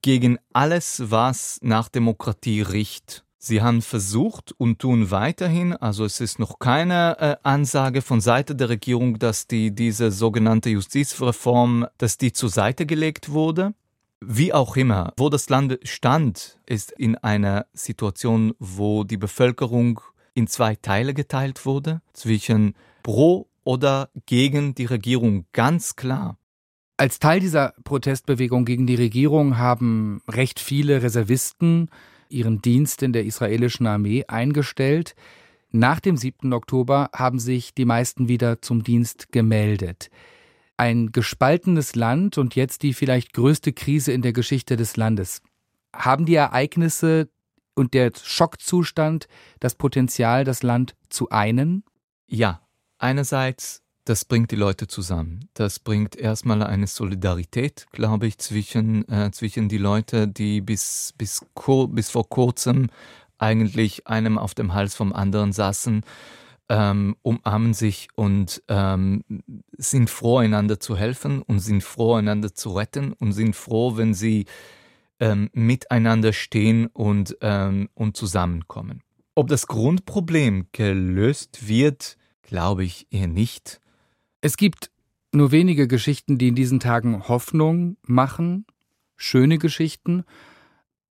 gegen 0.02 0.38
alles, 0.52 1.10
was 1.10 1.58
nach 1.62 1.88
Demokratie 1.88 2.62
riecht. 2.62 3.24
Sie 3.42 3.62
haben 3.62 3.80
versucht 3.80 4.52
und 4.58 4.80
tun 4.80 5.10
weiterhin, 5.10 5.72
also 5.72 6.04
es 6.04 6.20
ist 6.20 6.38
noch 6.38 6.58
keine 6.58 7.16
äh, 7.18 7.36
Ansage 7.42 8.02
von 8.02 8.20
Seite 8.20 8.54
der 8.54 8.68
Regierung, 8.68 9.18
dass 9.18 9.46
die, 9.46 9.74
diese 9.74 10.10
sogenannte 10.12 10.68
Justizreform, 10.68 11.86
dass 11.96 12.18
die 12.18 12.34
zur 12.34 12.50
Seite 12.50 12.84
gelegt 12.84 13.30
wurde. 13.30 13.72
Wie 14.20 14.52
auch 14.52 14.76
immer, 14.76 15.14
wo 15.16 15.30
das 15.30 15.48
Land 15.48 15.78
stand, 15.84 16.58
ist 16.66 16.92
in 16.92 17.16
einer 17.16 17.64
Situation, 17.72 18.52
wo 18.58 19.04
die 19.04 19.16
Bevölkerung 19.16 20.02
in 20.34 20.46
zwei 20.46 20.74
Teile 20.74 21.14
geteilt 21.14 21.64
wurde, 21.64 22.02
zwischen 22.12 22.74
pro 23.02 23.48
oder 23.64 24.10
gegen 24.26 24.74
die 24.74 24.84
Regierung, 24.84 25.46
ganz 25.54 25.96
klar. 25.96 26.36
Als 26.98 27.20
Teil 27.20 27.40
dieser 27.40 27.72
Protestbewegung 27.84 28.66
gegen 28.66 28.86
die 28.86 28.96
Regierung 28.96 29.56
haben 29.56 30.20
recht 30.28 30.60
viele 30.60 31.02
Reservisten 31.02 31.88
ihren 32.30 32.62
Dienst 32.62 33.02
in 33.02 33.12
der 33.12 33.24
israelischen 33.24 33.86
Armee 33.86 34.24
eingestellt. 34.26 35.14
Nach 35.70 36.00
dem 36.00 36.16
7. 36.16 36.52
Oktober 36.52 37.10
haben 37.14 37.38
sich 37.38 37.74
die 37.74 37.84
meisten 37.84 38.28
wieder 38.28 38.60
zum 38.62 38.82
Dienst 38.82 39.30
gemeldet. 39.32 40.10
Ein 40.76 41.12
gespaltenes 41.12 41.94
Land 41.94 42.38
und 42.38 42.56
jetzt 42.56 42.82
die 42.82 42.94
vielleicht 42.94 43.32
größte 43.34 43.72
Krise 43.72 44.12
in 44.12 44.22
der 44.22 44.32
Geschichte 44.32 44.76
des 44.76 44.96
Landes. 44.96 45.42
Haben 45.94 46.26
die 46.26 46.34
Ereignisse 46.34 47.28
und 47.74 47.94
der 47.94 48.12
Schockzustand 48.20 49.28
das 49.60 49.74
Potenzial, 49.74 50.44
das 50.44 50.62
Land 50.62 50.96
zu 51.08 51.28
einen? 51.30 51.84
Ja, 52.26 52.60
einerseits, 52.98 53.82
das 54.04 54.24
bringt 54.24 54.50
die 54.50 54.56
Leute 54.56 54.86
zusammen. 54.86 55.48
Das 55.54 55.78
bringt 55.78 56.16
erstmal 56.16 56.62
eine 56.62 56.86
Solidarität, 56.86 57.86
glaube 57.92 58.26
ich, 58.26 58.38
zwischen, 58.38 59.08
äh, 59.08 59.30
zwischen 59.30 59.68
die 59.68 59.78
Leute, 59.78 60.26
die 60.26 60.60
bis, 60.60 61.14
bis, 61.16 61.44
bis 61.90 62.10
vor 62.10 62.28
kurzem 62.28 62.88
eigentlich 63.38 64.06
einem 64.06 64.38
auf 64.38 64.54
dem 64.54 64.74
Hals 64.74 64.94
vom 64.94 65.12
anderen 65.12 65.52
saßen, 65.52 66.02
ähm, 66.68 67.16
umarmen 67.22 67.74
sich 67.74 68.08
und 68.14 68.62
ähm, 68.68 69.24
sind 69.76 70.08
froh, 70.08 70.38
einander 70.38 70.78
zu 70.78 70.96
helfen 70.96 71.42
und 71.42 71.58
sind 71.58 71.82
froh, 71.82 72.14
einander 72.14 72.54
zu 72.54 72.70
retten 72.70 73.12
und 73.12 73.32
sind 73.32 73.56
froh, 73.56 73.96
wenn 73.96 74.14
sie 74.14 74.46
ähm, 75.18 75.50
miteinander 75.52 76.32
stehen 76.32 76.86
und, 76.86 77.36
ähm, 77.40 77.88
und 77.94 78.16
zusammenkommen. 78.16 79.02
Ob 79.34 79.48
das 79.48 79.66
Grundproblem 79.66 80.68
gelöst 80.72 81.66
wird, 81.66 82.16
glaube 82.42 82.84
ich 82.84 83.06
eher 83.10 83.28
nicht. 83.28 83.80
Es 84.40 84.56
gibt 84.56 84.90
nur 85.32 85.52
wenige 85.52 85.86
Geschichten, 85.86 86.38
die 86.38 86.48
in 86.48 86.54
diesen 86.54 86.80
Tagen 86.80 87.28
Hoffnung 87.28 87.96
machen, 88.06 88.66
schöne 89.16 89.58
Geschichten, 89.58 90.24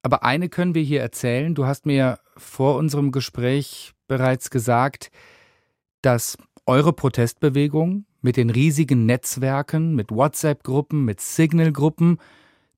aber 0.01 0.23
eine 0.23 0.49
können 0.49 0.75
wir 0.75 0.81
hier 0.81 1.01
erzählen. 1.01 1.53
Du 1.55 1.65
hast 1.65 1.85
mir 1.85 2.19
vor 2.37 2.77
unserem 2.77 3.11
Gespräch 3.11 3.93
bereits 4.07 4.49
gesagt, 4.49 5.11
dass 6.01 6.37
eure 6.65 6.93
Protestbewegung 6.93 8.05
mit 8.21 8.37
den 8.37 8.49
riesigen 8.49 9.05
Netzwerken, 9.05 9.95
mit 9.95 10.11
WhatsApp-Gruppen, 10.11 11.05
mit 11.05 11.21
Signal-Gruppen 11.21 12.17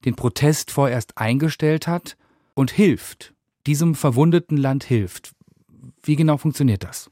den 0.04 0.16
Protest 0.16 0.70
vorerst 0.70 1.16
eingestellt 1.16 1.86
hat 1.86 2.16
und 2.54 2.70
hilft, 2.70 3.34
diesem 3.66 3.94
verwundeten 3.94 4.56
Land 4.56 4.84
hilft. 4.84 5.32
Wie 6.02 6.16
genau 6.16 6.36
funktioniert 6.36 6.84
das? 6.84 7.10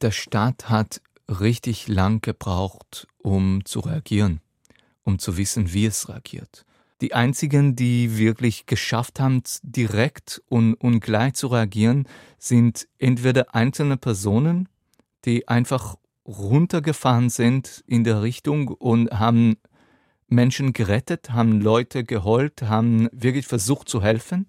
Der 0.00 0.10
Staat 0.10 0.68
hat 0.68 1.00
richtig 1.28 1.88
lang 1.88 2.20
gebraucht, 2.20 3.06
um 3.18 3.64
zu 3.64 3.80
reagieren, 3.80 4.40
um 5.02 5.18
zu 5.18 5.36
wissen, 5.36 5.72
wie 5.72 5.86
es 5.86 6.08
reagiert. 6.08 6.64
Die 7.02 7.12
einzigen, 7.12 7.76
die 7.76 8.16
wirklich 8.16 8.64
geschafft 8.66 9.20
haben, 9.20 9.42
direkt 9.62 10.42
und, 10.48 10.74
und 10.74 11.00
gleich 11.00 11.34
zu 11.34 11.48
reagieren, 11.48 12.08
sind 12.38 12.88
entweder 12.98 13.54
einzelne 13.54 13.98
Personen, 13.98 14.68
die 15.24 15.46
einfach 15.46 15.96
runtergefahren 16.26 17.28
sind 17.28 17.84
in 17.86 18.04
der 18.04 18.22
Richtung 18.22 18.68
und 18.68 19.10
haben 19.10 19.56
Menschen 20.28 20.72
gerettet, 20.72 21.30
haben 21.30 21.60
Leute 21.60 22.02
geholt, 22.02 22.62
haben 22.62 23.08
wirklich 23.12 23.46
versucht 23.46 23.88
zu 23.88 24.02
helfen. 24.02 24.46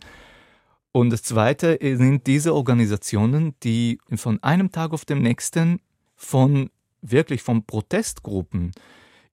Und 0.92 1.12
das 1.12 1.22
Zweite 1.22 1.78
sind 1.82 2.26
diese 2.28 2.56
Organisationen, 2.56 3.56
die 3.62 4.00
von 4.16 4.42
einem 4.42 4.72
Tag 4.72 4.94
auf 4.94 5.06
den 5.06 5.22
nächsten 5.22 5.80
von 6.18 6.70
wirklich 7.02 7.42
von 7.44 7.66
Protestgruppen 7.66 8.72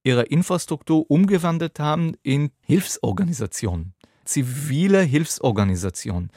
ihre 0.05 0.23
Infrastruktur 0.23 1.11
umgewandelt 1.11 1.81
haben 1.81 2.13
in 2.23 2.51
Hilfsorganisationen, 2.61 3.95
zivile 4.25 5.01
Hilfsorganisationen, 5.01 6.31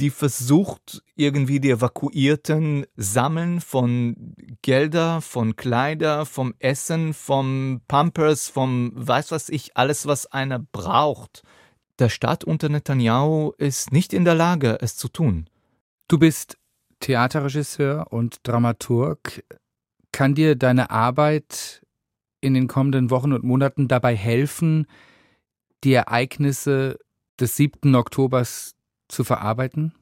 die 0.00 0.10
versucht 0.10 1.02
irgendwie 1.14 1.60
die 1.60 1.70
Evakuierten 1.70 2.86
sammeln 2.96 3.60
von 3.60 4.34
Gelder, 4.62 5.20
von 5.20 5.54
Kleider, 5.56 6.24
vom 6.24 6.54
Essen, 6.58 7.12
vom 7.12 7.82
Pampers, 7.86 8.48
vom 8.48 8.92
weiß 8.94 9.30
was 9.30 9.50
ich, 9.50 9.76
alles 9.76 10.06
was 10.06 10.26
einer 10.26 10.58
braucht. 10.58 11.42
Der 11.98 12.08
Staat 12.08 12.42
unter 12.42 12.70
Netanyahu 12.70 13.52
ist 13.58 13.92
nicht 13.92 14.14
in 14.14 14.24
der 14.24 14.34
Lage, 14.34 14.78
es 14.80 14.96
zu 14.96 15.08
tun. 15.08 15.48
Du 16.08 16.18
bist 16.18 16.58
Theaterregisseur 17.00 18.06
und 18.10 18.40
Dramaturg. 18.44 19.44
Kann 20.12 20.34
dir 20.34 20.56
deine 20.56 20.90
Arbeit 20.90 21.82
in 22.40 22.54
den 22.54 22.68
kommenden 22.68 23.10
Wochen 23.10 23.32
und 23.32 23.44
Monaten 23.44 23.88
dabei 23.88 24.14
helfen, 24.14 24.86
die 25.84 25.94
Ereignisse 25.94 26.98
des 27.40 27.56
7. 27.56 27.94
Oktobers 27.94 28.74
zu 29.08 29.24
verarbeiten? 29.24 29.94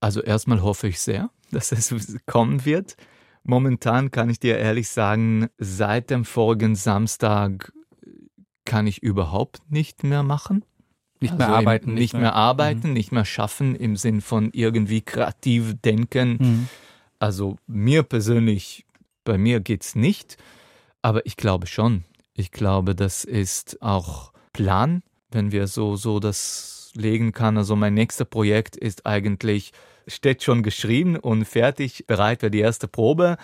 Also 0.00 0.22
erstmal 0.22 0.62
hoffe 0.62 0.88
ich 0.88 1.00
sehr, 1.00 1.30
dass 1.50 1.72
es 1.72 1.94
kommen 2.26 2.64
wird. 2.64 2.96
Momentan 3.42 4.10
kann 4.10 4.28
ich 4.30 4.38
dir 4.38 4.58
ehrlich 4.58 4.88
sagen, 4.88 5.48
seit 5.58 6.10
dem 6.10 6.24
vorigen 6.24 6.74
Samstag 6.74 7.72
kann 8.64 8.86
ich 8.86 9.02
überhaupt 9.02 9.60
nicht 9.70 10.04
mehr 10.04 10.22
machen. 10.22 10.64
Nicht 11.20 11.32
also 11.32 11.44
mehr 11.44 11.54
arbeiten. 11.56 11.94
Nicht, 11.94 12.12
mehr, 12.14 12.22
mehr 12.22 12.34
arbeiten, 12.34 12.88
mhm. 12.88 12.92
nicht 12.94 13.12
mehr 13.12 13.24
schaffen 13.24 13.74
im 13.74 13.96
Sinn 13.96 14.20
von 14.20 14.50
irgendwie 14.52 15.02
kreativ 15.02 15.74
denken. 15.82 16.38
Mhm. 16.40 16.68
Also 17.18 17.56
mir 17.66 18.02
persönlich, 18.02 18.86
bei 19.24 19.38
mir 19.38 19.60
geht 19.60 19.82
es 19.82 19.94
nicht. 19.94 20.36
Aber 21.02 21.24
ich 21.26 21.36
glaube 21.36 21.66
schon. 21.66 22.04
Ich 22.34 22.50
glaube, 22.50 22.94
das 22.94 23.24
ist 23.24 23.82
auch 23.82 24.32
Plan, 24.52 25.02
wenn 25.30 25.52
wir 25.52 25.66
so, 25.66 25.96
so 25.96 26.20
das 26.20 26.92
legen 26.94 27.32
kann. 27.32 27.56
Also 27.56 27.76
mein 27.76 27.94
nächster 27.94 28.24
Projekt 28.24 28.76
ist 28.76 29.06
eigentlich, 29.06 29.72
steht 30.06 30.42
schon 30.42 30.62
geschrieben 30.62 31.16
und 31.16 31.44
fertig, 31.44 32.06
bereit 32.06 32.40
für 32.40 32.50
die 32.50 32.60
erste 32.60 32.88
Probe 32.88 33.36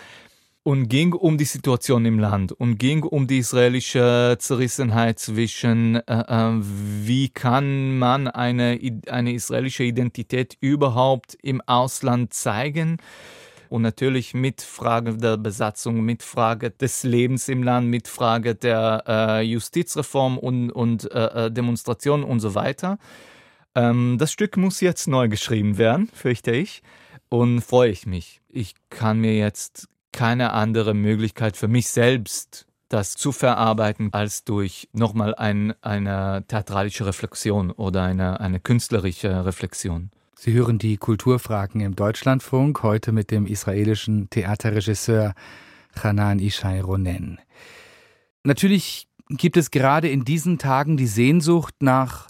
und 0.63 0.89
ging 0.89 1.13
um 1.13 1.39
die 1.39 1.45
Situation 1.45 2.05
im 2.07 2.19
Land 2.19 2.51
und 2.51 2.79
ging 2.79 3.05
um 3.05 3.29
die 3.29 3.39
israelische 3.39 4.37
Zerrissenheit 4.41 5.21
zwischen, 5.21 5.95
äh, 5.95 6.01
äh 6.07 6.61
wie 6.61 7.29
kann 7.29 7.99
man 7.99 8.27
eine, 8.27 8.79
eine 9.09 9.33
israelische 9.33 9.85
Identität 9.85 10.57
überhaupt 10.61 11.37
im 11.41 11.61
Ausland 11.67 12.35
zeigen 12.35 12.99
und 13.69 13.83
natürlich 13.83 14.35
mit 14.35 14.63
Frage 14.63 15.17
der 15.17 15.37
Besatzung, 15.37 16.03
mit 16.03 16.23
Frage 16.23 16.71
des 16.71 17.03
Lebens 17.03 17.49
im 17.49 17.63
Land, 17.63 17.89
mit 17.89 18.09
Frage 18.09 18.55
der 18.55 19.05
äh, 19.07 19.43
Justizreform 19.43 20.39
und, 20.39 20.71
und 20.71 21.11
äh, 21.13 21.47
äh, 21.47 21.51
Demonstrationen 21.51 22.25
und 22.25 22.41
so 22.41 22.55
weiter. 22.55 22.99
Ähm, 23.75 24.17
das 24.19 24.33
Stück 24.33 24.57
muss 24.57 24.81
jetzt 24.81 25.09
neu 25.09 25.29
geschrieben 25.29 25.79
werden, 25.79 26.09
fürchte 26.13 26.53
ich, 26.53 26.83
und 27.29 27.61
freue 27.61 27.91
ich 27.91 28.07
mich. 28.07 28.41
Ich 28.49 28.75
kann 28.91 29.21
mir 29.21 29.37
jetzt 29.37 29.89
keine 30.13 30.53
andere 30.53 30.95
Möglichkeit 30.95 31.57
für 31.57 31.69
mich 31.69 31.89
selbst 31.89 32.67
das 32.89 33.15
zu 33.15 33.33
verarbeiten, 33.33 34.13
als 34.13 34.45
durch 34.45 34.89
nochmal 34.93 35.35
ein, 35.35 35.75
eine 35.83 36.45
theatralische 36.47 37.07
Reflexion 37.07 37.71
oder 37.73 38.05
eine, 38.05 38.41
eine 38.41 38.61
künstlerische 38.61 39.45
Reflexion. 39.45 40.11
Sie 40.39 40.53
hören 40.53 40.77
die 40.79 40.99
Kulturfragen 40.99 41.81
im 41.81 41.97
Deutschlandfunk, 41.97 42.83
heute 42.83 43.11
mit 43.11 43.31
dem 43.31 43.47
israelischen 43.47 44.29
Theaterregisseur 44.29 45.33
Hanan 45.99 46.41
Ishai 46.41 46.83
Ronen. 46.83 47.41
Natürlich 48.45 49.09
gibt 49.31 49.57
es 49.57 49.71
gerade 49.71 50.11
in 50.11 50.27
diesen 50.27 50.59
Tagen 50.59 50.99
die 50.99 51.07
Sehnsucht 51.07 51.77
nach 51.81 52.29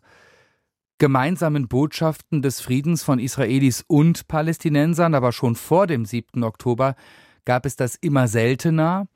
gemeinsamen 0.99 1.67
Botschaften 1.67 2.43
des 2.43 2.61
Friedens 2.61 3.03
von 3.03 3.19
Israelis 3.19 3.85
und 3.89 4.29
Palästinensern, 4.29 5.17
aber 5.17 5.33
schon 5.33 5.57
vor 5.57 5.89
dem 5.89 6.05
7. 6.05 6.45
Oktober 6.45 6.95
gab 7.45 7.67
es 7.67 7.75
das 7.75 7.97
immer 7.97 8.29
seltener. 8.29 9.09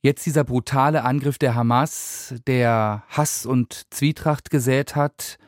Jetzt 0.00 0.26
dieser 0.26 0.44
brutale 0.44 1.02
Angriff 1.02 1.38
der 1.38 1.56
Hamas, 1.56 2.36
der 2.46 3.02
Hass 3.08 3.46
und 3.46 3.82
Zwietracht 3.90 4.48
gesät 4.48 4.94
hat, 4.94 5.38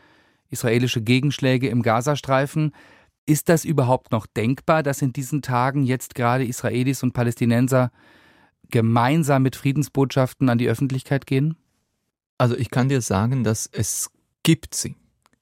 israelische 0.55 1.03
Gegenschläge 1.03 1.69
im 1.69 1.83
Gazastreifen. 1.83 2.73
Ist 3.27 3.49
das 3.49 3.65
überhaupt 3.65 4.13
noch 4.13 4.27
denkbar, 4.27 4.83
dass 4.83 5.03
in 5.03 5.13
diesen 5.13 5.43
Tagen 5.43 5.83
jetzt 5.83 6.15
gerade 6.15 6.47
Israelis 6.47 7.03
und 7.03 7.13
Palästinenser 7.13 7.91
gemeinsam 8.71 9.43
mit 9.43 9.57
Friedensbotschaften 9.57 10.49
an 10.49 10.59
die 10.59 10.69
Öffentlichkeit 10.69 11.27
gehen? 11.27 11.57
Also 12.39 12.57
ich 12.57 12.71
kann 12.71 12.89
dir 12.89 13.01
sagen, 13.01 13.45
dass 13.45 13.69
es 13.73 14.11
gibt 14.43 14.75
sie. 14.75 14.97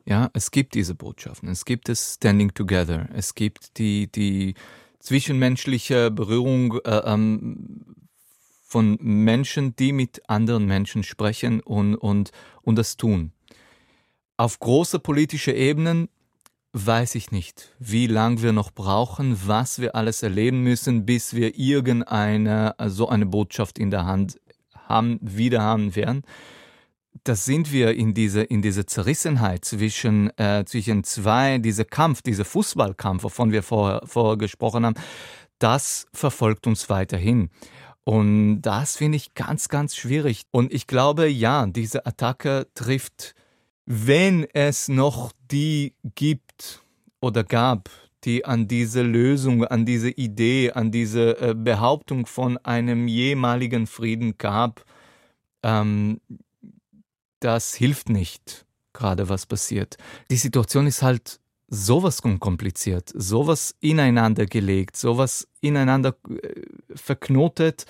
Ja, 0.05 0.31
es 0.33 0.51
gibt 0.51 0.75
diese 0.75 0.95
Botschaften. 0.95 1.49
Es 1.49 1.65
gibt 1.65 1.89
das 1.89 2.15
Standing 2.15 2.55
Together. 2.55 3.09
Es 3.15 3.35
gibt 3.35 3.79
die, 3.79 4.11
die 4.11 4.55
zwischenmenschliche 4.99 6.11
Berührung 6.11 6.79
äh, 6.85 7.03
ähm, 7.05 7.85
von 8.65 8.99
Menschen, 9.01 9.77
die 9.77 9.93
mit 9.93 10.29
anderen 10.29 10.67
Menschen 10.67 11.03
sprechen 11.03 11.61
und, 11.61 11.95
und, 11.95 12.33
und 12.63 12.77
das 12.77 12.97
tun 12.97 13.33
auf 14.37 14.59
großer 14.59 14.99
politischer 14.99 15.55
Ebene 15.55 16.09
weiß 16.73 17.17
ich 17.17 17.31
nicht, 17.31 17.75
wie 17.79 18.07
lange 18.07 18.43
wir 18.43 18.53
noch 18.53 18.71
brauchen, 18.71 19.39
was 19.47 19.79
wir 19.79 19.95
alles 19.95 20.23
erleben 20.23 20.63
müssen, 20.63 21.05
bis 21.05 21.35
wir 21.35 21.59
irgendeine 21.59 22.75
so 22.87 23.09
eine 23.09 23.27
Botschaft 23.27 23.79
in 23.79 23.91
der 23.91 24.07
Hand 24.07 24.41
haben, 24.75 25.19
wieder 25.21 25.61
haben 25.61 25.95
werden. 25.95 26.23
Das 27.25 27.45
sind 27.45 27.73
wir 27.73 27.95
in 27.95 28.15
diese, 28.15 28.43
in 28.43 28.63
diese 28.63 28.87
Zerrissenheit 28.87 29.65
zwischen, 29.65 30.37
äh, 30.39 30.65
zwischen 30.65 31.05
zwei, 31.05 31.59
dieser 31.59 31.85
Kampf, 31.85 32.23
dieser 32.23 32.47
Fußballkampf, 32.47 33.23
wovon 33.23 33.53
wir 33.53 33.63
vorher, 33.63 34.01
vorher 34.07 34.39
gesprochen 34.39 34.87
haben, 34.87 34.97
das 35.59 36.07
verfolgt 36.13 36.67
uns 36.67 36.89
weiterhin. 36.89 37.51
Und 38.05 38.63
das 38.63 38.97
finde 38.97 39.17
ich 39.17 39.35
ganz, 39.35 39.69
ganz 39.69 39.95
schwierig. 39.95 40.43
Und 40.51 40.73
ich 40.73 40.87
glaube, 40.87 41.29
ja, 41.29 41.67
diese 41.67 42.07
Attacke 42.07 42.67
trifft, 42.75 43.35
wenn 43.87 44.45
es 44.53 44.89
noch 44.89 45.33
die 45.51 45.95
gibt 46.15 46.83
oder 47.21 47.45
gab, 47.45 47.91
die 48.25 48.45
an 48.45 48.69
diese 48.69 49.03
Lösung, 49.03 49.65
an 49.65 49.85
diese 49.85 50.11
Idee, 50.11 50.73
an 50.73 50.93
diese 50.93 51.39
äh, 51.41 51.55
Behauptung 51.55 52.27
von 52.27 52.57
einem 52.59 53.09
jemaligen 53.09 53.87
Frieden 53.87 54.39
gab, 54.39 54.85
ähm, 55.63 56.21
das 57.41 57.75
hilft 57.75 58.09
nicht, 58.09 58.65
gerade 58.93 59.29
was 59.29 59.47
passiert. 59.47 59.97
Die 60.31 60.37
Situation 60.37 60.87
ist 60.87 61.03
halt 61.03 61.41
sowas 61.69 62.23
kompliziert, 62.23 63.11
sowas 63.15 63.75
ineinander 63.81 64.47
gelegt, 64.47 64.97
sowas 64.97 65.49
ineinander 65.61 66.15
äh, 66.29 66.63
verknotet. 66.95 67.87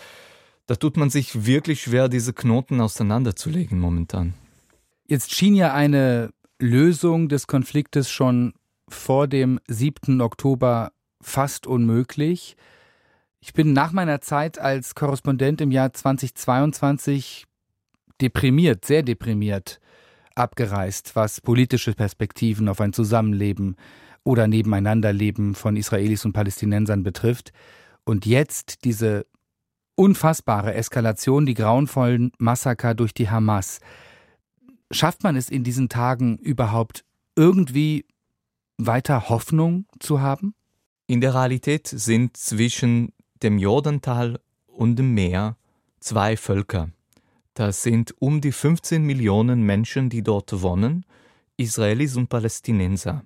Da 0.66 0.76
tut 0.76 0.96
man 0.96 1.10
sich 1.10 1.44
wirklich 1.44 1.82
schwer, 1.82 2.08
diese 2.08 2.32
Knoten 2.32 2.80
auseinanderzulegen 2.80 3.78
momentan. 3.78 4.34
Jetzt 5.06 5.34
schien 5.34 5.54
ja 5.54 5.74
eine 5.74 6.30
Lösung 6.58 7.28
des 7.28 7.46
Konfliktes 7.46 8.10
schon 8.10 8.54
vor 8.88 9.26
dem 9.26 9.58
7. 9.68 10.20
Oktober 10.20 10.92
fast 11.20 11.66
unmöglich. 11.66 12.56
Ich 13.40 13.52
bin 13.52 13.72
nach 13.72 13.92
meiner 13.92 14.20
Zeit 14.20 14.58
als 14.58 14.94
Korrespondent 14.94 15.60
im 15.60 15.70
Jahr 15.70 15.92
2022 15.92 17.46
deprimiert, 18.20 18.84
sehr 18.84 19.02
deprimiert 19.02 19.80
abgereist, 20.34 21.14
was 21.16 21.40
politische 21.40 21.92
Perspektiven 21.92 22.68
auf 22.68 22.80
ein 22.80 22.92
Zusammenleben 22.92 23.76
oder 24.24 24.46
Nebeneinanderleben 24.46 25.54
von 25.54 25.76
Israelis 25.76 26.24
und 26.24 26.32
Palästinensern 26.32 27.02
betrifft. 27.02 27.52
Und 28.04 28.24
jetzt 28.24 28.84
diese 28.84 29.26
unfassbare 29.94 30.74
Eskalation, 30.74 31.44
die 31.44 31.54
grauenvollen 31.54 32.32
Massaker 32.38 32.94
durch 32.94 33.12
die 33.12 33.30
Hamas. 33.30 33.80
Schafft 34.92 35.22
man 35.22 35.36
es 35.36 35.48
in 35.48 35.64
diesen 35.64 35.88
Tagen 35.88 36.36
überhaupt 36.36 37.04
irgendwie 37.34 38.04
weiter 38.76 39.30
Hoffnung 39.30 39.86
zu 39.98 40.20
haben? 40.20 40.54
In 41.06 41.22
der 41.22 41.34
Realität 41.34 41.86
sind 41.86 42.36
zwischen 42.36 43.12
dem 43.42 43.58
Jordantal 43.58 44.38
und 44.66 44.96
dem 44.96 45.14
Meer 45.14 45.56
zwei 46.00 46.36
Völker. 46.36 46.90
Das 47.54 47.82
sind 47.82 48.14
um 48.18 48.42
die 48.42 48.52
15 48.52 49.02
Millionen 49.02 49.62
Menschen, 49.62 50.10
die 50.10 50.22
dort 50.22 50.62
wohnen, 50.62 51.06
Israelis 51.56 52.16
und 52.16 52.28
Palästinenser. 52.28 53.24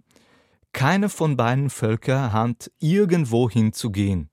Keine 0.73 1.09
von 1.09 1.37
beiden 1.37 1.71
Völkern 1.71 2.33
hat 2.33 2.71
irgendwo 2.79 3.51
hinzugehen. 3.51 4.31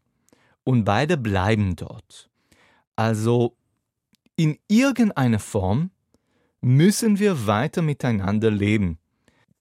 Und 0.63 0.83
beide 0.83 1.17
bleiben 1.17 1.75
dort. 1.75 2.29
Also 2.95 3.55
in 4.35 4.57
irgendeiner 4.67 5.39
Form 5.39 5.89
müssen 6.63 7.19
wir 7.19 7.45
weiter 7.45 7.81
miteinander 7.81 8.49
leben. 8.49 8.97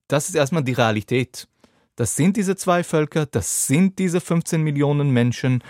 Das 0.08 0.28
ist 0.28 0.34
erstmal 0.34 0.62
die 0.62 0.72
Realität. 0.72 1.48
Das 1.96 2.16
sind 2.16 2.36
diese 2.36 2.56
zwei 2.56 2.84
Völker, 2.84 3.26
das 3.26 3.66
sind 3.66 3.98
diese 3.98 4.20
15 4.20 4.62
Millionen 4.62 5.10
Menschen 5.10 5.62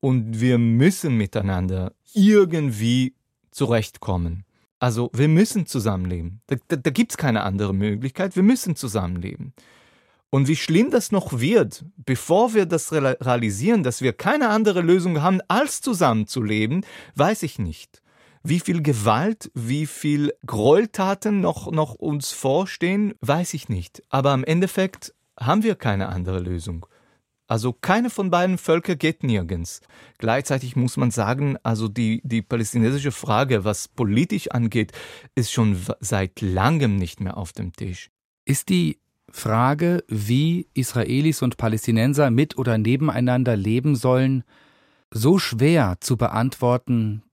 und 0.00 0.40
wir 0.40 0.58
müssen 0.58 1.16
miteinander 1.16 1.92
irgendwie 2.14 3.14
zurechtkommen. 3.50 4.44
Also 4.78 5.10
wir 5.12 5.28
müssen 5.28 5.66
zusammenleben. 5.66 6.40
Da, 6.46 6.56
da, 6.68 6.76
da 6.76 6.90
gibt 6.90 7.12
es 7.12 7.16
keine 7.16 7.42
andere 7.42 7.74
Möglichkeit. 7.74 8.36
Wir 8.36 8.42
müssen 8.42 8.76
zusammenleben. 8.76 9.54
Und 10.30 10.48
wie 10.48 10.56
schlimm 10.56 10.90
das 10.90 11.12
noch 11.12 11.40
wird, 11.40 11.84
bevor 11.96 12.54
wir 12.54 12.66
das 12.66 12.92
realisieren, 12.92 13.82
dass 13.82 14.02
wir 14.02 14.12
keine 14.12 14.50
andere 14.50 14.82
Lösung 14.82 15.22
haben, 15.22 15.40
als 15.48 15.80
zusammenzuleben, 15.80 16.84
weiß 17.14 17.42
ich 17.42 17.58
nicht. 17.58 18.02
Wie 18.48 18.60
viel 18.60 18.80
Gewalt, 18.80 19.50
wie 19.54 19.86
viel 19.86 20.32
Gräueltaten 20.46 21.40
noch, 21.40 21.72
noch 21.72 21.94
uns 21.94 22.30
vorstehen, 22.30 23.12
weiß 23.20 23.54
ich 23.54 23.68
nicht. 23.68 24.04
Aber 24.08 24.32
im 24.34 24.44
Endeffekt 24.44 25.12
haben 25.36 25.64
wir 25.64 25.74
keine 25.74 26.10
andere 26.10 26.38
Lösung. 26.38 26.86
Also 27.48 27.72
keine 27.72 28.08
von 28.08 28.30
beiden 28.30 28.56
Völkern 28.56 28.98
geht 28.98 29.24
nirgends. 29.24 29.80
Gleichzeitig 30.18 30.76
muss 30.76 30.96
man 30.96 31.10
sagen, 31.10 31.56
also 31.64 31.88
die, 31.88 32.20
die 32.22 32.40
palästinensische 32.40 33.10
Frage, 33.10 33.64
was 33.64 33.88
politisch 33.88 34.48
angeht, 34.52 34.92
ist 35.34 35.50
schon 35.50 35.76
seit 35.98 36.40
langem 36.40 36.94
nicht 36.94 37.20
mehr 37.20 37.38
auf 37.38 37.52
dem 37.52 37.72
Tisch. 37.72 38.12
Ist 38.44 38.68
die 38.68 39.00
Frage, 39.28 40.04
wie 40.06 40.68
Israelis 40.72 41.42
und 41.42 41.56
Palästinenser 41.56 42.30
mit 42.30 42.56
oder 42.56 42.78
nebeneinander 42.78 43.56
leben 43.56 43.96
sollen, 43.96 44.44
so 45.10 45.40
schwer 45.40 45.96
zu 45.98 46.16
beantworten, 46.16 47.24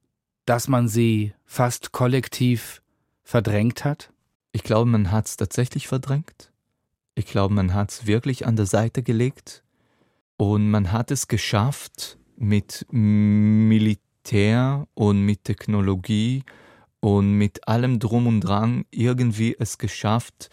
dass 0.45 0.67
man 0.67 0.87
sie 0.87 1.33
fast 1.45 1.91
kollektiv 1.91 2.81
verdrängt 3.23 3.85
hat? 3.85 4.11
Ich 4.51 4.63
glaube, 4.63 4.89
man 4.89 5.11
hat 5.11 5.27
es 5.27 5.37
tatsächlich 5.37 5.87
verdrängt. 5.87 6.51
Ich 7.15 7.25
glaube, 7.25 7.53
man 7.53 7.73
hat 7.73 7.91
es 7.91 8.07
wirklich 8.07 8.45
an 8.45 8.55
der 8.55 8.65
Seite 8.65 9.03
gelegt 9.03 9.63
und 10.37 10.69
man 10.69 10.91
hat 10.91 11.11
es 11.11 11.27
geschafft, 11.27 12.17
mit 12.35 12.85
Militär 12.91 14.87
und 14.95 15.21
mit 15.21 15.43
Technologie 15.43 16.43
und 16.99 17.33
mit 17.33 17.67
allem 17.67 17.99
drum 17.99 18.27
und 18.27 18.41
dran 18.41 18.85
irgendwie 18.91 19.55
es 19.57 19.77
geschafft, 19.77 20.49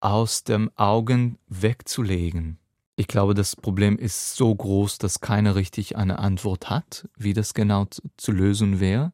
aus 0.00 0.44
dem 0.44 0.70
Augen 0.76 1.38
wegzulegen. 1.48 2.58
Ich 2.96 3.08
glaube, 3.08 3.34
das 3.34 3.54
Problem 3.56 3.96
ist 3.96 4.36
so 4.36 4.54
groß, 4.54 4.98
dass 4.98 5.20
keiner 5.20 5.54
richtig 5.54 5.96
eine 5.96 6.18
Antwort 6.18 6.70
hat, 6.70 7.08
wie 7.16 7.32
das 7.32 7.54
genau 7.54 7.86
zu 8.16 8.32
lösen 8.32 8.80
wäre. 8.80 9.12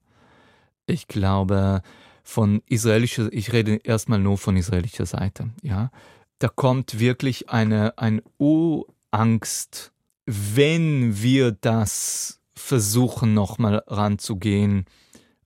Ich 0.87 1.09
glaube, 1.09 1.83
von 2.23 2.63
israelischer, 2.67 3.33
ich 3.33 3.53
rede 3.53 3.77
erstmal 3.77 4.19
nur 4.19 4.39
von 4.39 4.57
israelischer 4.57 5.07
Seite, 5.07 5.51
ja, 5.63 5.91
da 6.39 6.49
kommt 6.49 6.99
wirklich 6.99 7.51
eine, 7.51 7.97
eine 7.99 8.23
Urangst 8.39 9.93
wenn 10.27 11.23
wir 11.23 11.53
das 11.53 12.41
versuchen, 12.55 13.35
nochmal 13.35 13.83
ranzugehen, 13.87 14.87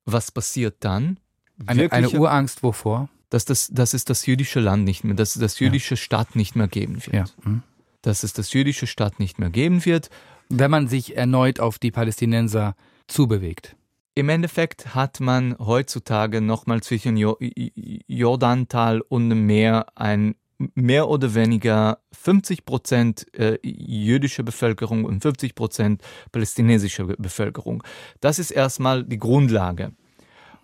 was 0.04 0.30
passiert 0.30 0.76
dann? 0.80 1.18
Eine, 1.66 1.90
eine, 1.90 2.10
Urangst 2.10 2.62
wovor? 2.62 3.08
Dass, 3.30 3.44
das, 3.44 3.68
dass 3.68 3.92
es 3.92 4.04
das 4.04 4.24
jüdische 4.26 4.60
Land 4.60 4.84
nicht 4.84 5.04
mehr, 5.04 5.14
dass 5.14 5.36
es 5.36 5.40
das 5.40 5.58
jüdische 5.58 5.94
ja. 5.94 5.96
Staat 5.96 6.36
nicht 6.36 6.56
mehr 6.56 6.68
geben 6.68 7.04
wird. 7.04 7.14
Ja. 7.14 7.24
Hm. 7.44 7.62
Dass 8.02 8.22
es 8.22 8.32
das 8.32 8.52
jüdische 8.52 8.86
Staat 8.86 9.18
nicht 9.18 9.38
mehr 9.38 9.50
geben 9.50 9.84
wird. 9.84 10.08
Wenn 10.48 10.70
man 10.70 10.88
sich 10.88 11.16
erneut 11.16 11.60
auf 11.60 11.78
die 11.78 11.90
Palästinenser 11.90 12.74
zubewegt. 13.06 13.76
Im 14.18 14.30
Endeffekt 14.30 14.96
hat 14.96 15.20
man 15.20 15.56
heutzutage 15.60 16.40
nochmal 16.40 16.82
zwischen 16.82 17.16
Jordantal 17.16 19.00
und 19.00 19.30
dem 19.30 19.46
Meer 19.46 19.86
ein 19.94 20.34
mehr 20.74 21.08
oder 21.08 21.36
weniger 21.36 22.00
50 22.10 22.64
Prozent 22.64 23.32
äh, 23.32 23.60
jüdische 23.62 24.42
Bevölkerung 24.42 25.04
und 25.04 25.22
50 25.22 25.54
Prozent 25.54 26.02
palästinensische 26.32 27.04
Bevölkerung. 27.04 27.84
Das 28.20 28.40
ist 28.40 28.50
erstmal 28.50 29.04
die 29.04 29.18
Grundlage. 29.18 29.92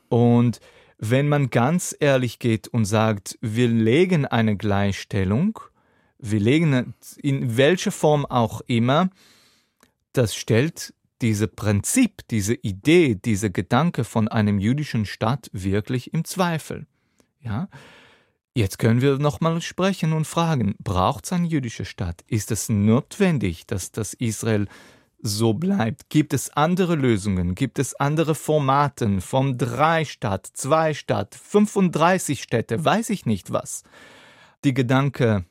Und 0.08 0.58
wenn 0.98 1.28
man 1.28 1.48
ganz 1.48 1.94
ehrlich 2.00 2.40
geht 2.40 2.66
und 2.66 2.86
sagt, 2.86 3.38
wir 3.40 3.68
legen 3.68 4.26
eine 4.26 4.56
Gleichstellung, 4.56 5.60
wir 6.18 6.40
legen 6.40 6.94
in 7.18 7.56
welcher 7.56 7.92
Form 7.92 8.26
auch 8.26 8.62
immer, 8.66 9.10
das 10.12 10.34
stellt 10.34 10.93
diese 11.22 11.48
Prinzip, 11.48 12.22
diese 12.28 12.54
Idee, 12.54 13.14
dieser 13.14 13.50
Gedanke 13.50 14.04
von 14.04 14.28
einem 14.28 14.58
jüdischen 14.58 15.06
Staat 15.06 15.48
wirklich 15.52 16.12
im 16.12 16.24
Zweifel. 16.24 16.86
Ja, 17.40 17.68
Jetzt 18.56 18.78
können 18.78 19.00
wir 19.00 19.18
nochmal 19.18 19.60
sprechen 19.60 20.12
und 20.12 20.28
fragen, 20.28 20.76
braucht 20.78 21.24
es 21.24 21.32
ein 21.32 21.44
jüdischer 21.44 21.84
Staat? 21.84 22.22
Ist 22.28 22.52
es 22.52 22.68
notwendig, 22.68 23.66
dass 23.66 23.90
das 23.90 24.14
Israel 24.14 24.68
so 25.20 25.54
bleibt? 25.54 26.08
Gibt 26.08 26.32
es 26.32 26.50
andere 26.50 26.94
Lösungen? 26.94 27.56
Gibt 27.56 27.80
es 27.80 27.96
andere 27.96 28.36
Formaten 28.36 29.20
vom 29.20 29.58
drei 29.58 30.04
Stadt, 30.04 30.48
zwei 30.52 30.94
Stadt, 30.94 31.34
35 31.34 32.40
Städte, 32.40 32.84
weiß 32.84 33.10
ich 33.10 33.26
nicht 33.26 33.50
was? 33.50 33.82
Die 34.62 34.72
Gedanke 34.72 35.44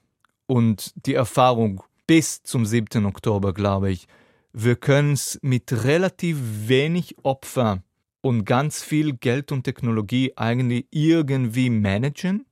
und 0.46 0.94
die 1.06 1.16
Erfahrung 1.16 1.84
bis 2.08 2.42
zum 2.44 2.66
7. 2.66 3.06
Oktober, 3.06 3.54
glaube 3.54 3.92
ich, 3.92 4.08
wir 4.54 4.76
können 4.76 5.14
es 5.14 5.40
mit 5.42 5.84
relativ 5.84 6.38
wenig 6.68 7.18
Opfer 7.24 7.84
und 8.22 8.46
ganz 8.46 8.82
viel 8.82 9.14
Geld 9.14 9.52
und 9.52 9.64
Technologie 9.64 10.34
eigentlich 10.36 10.86
irgendwie 10.92 11.70
managen 11.70 12.46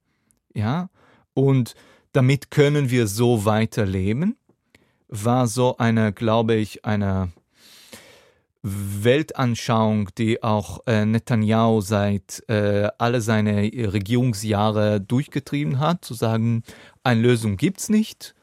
ja, 0.53 0.89
und 1.33 1.75
damit 2.11 2.51
können 2.51 2.89
wir 2.89 3.07
so 3.07 3.45
weiterleben, 3.45 4.35
war 5.07 5.47
so 5.47 5.77
eine, 5.77 6.11
glaube 6.13 6.55
ich, 6.55 6.85
eine 6.85 7.31
Weltanschauung, 8.63 10.09
die 10.17 10.43
auch 10.43 10.81
äh, 10.85 11.05
Netanyahu 11.05 11.81
seit 11.81 12.43
äh, 12.47 12.89
alle 12.97 13.21
seine 13.21 13.63
Regierungsjahre 13.63 15.01
durchgetrieben 15.01 15.79
hat, 15.79 16.05
zu 16.05 16.13
sagen, 16.13 16.63
eine 17.03 17.21
Lösung 17.21 17.57
gibt's 17.57 17.89
nicht. 17.89 18.35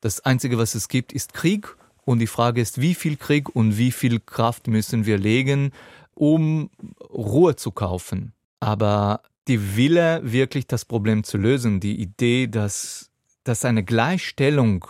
Das 0.00 0.24
Einzige, 0.24 0.58
was 0.58 0.74
es 0.74 0.88
gibt, 0.88 1.12
ist 1.12 1.34
Krieg. 1.34 1.76
Und 2.04 2.18
die 2.18 2.26
Frage 2.26 2.60
ist, 2.60 2.80
wie 2.80 2.94
viel 2.94 3.16
Krieg 3.16 3.54
und 3.54 3.78
wie 3.78 3.92
viel 3.92 4.20
Kraft 4.20 4.66
müssen 4.66 5.06
wir 5.06 5.18
legen, 5.18 5.72
um 6.14 6.70
Ruhe 7.10 7.56
zu 7.56 7.70
kaufen. 7.70 8.32
Aber 8.60 9.22
die 9.48 9.76
Wille, 9.76 10.20
wirklich 10.22 10.66
das 10.66 10.84
Problem 10.84 11.24
zu 11.24 11.38
lösen, 11.38 11.80
die 11.80 12.00
Idee, 12.00 12.46
dass, 12.46 13.10
dass 13.44 13.64
eine 13.64 13.84
Gleichstellung 13.84 14.84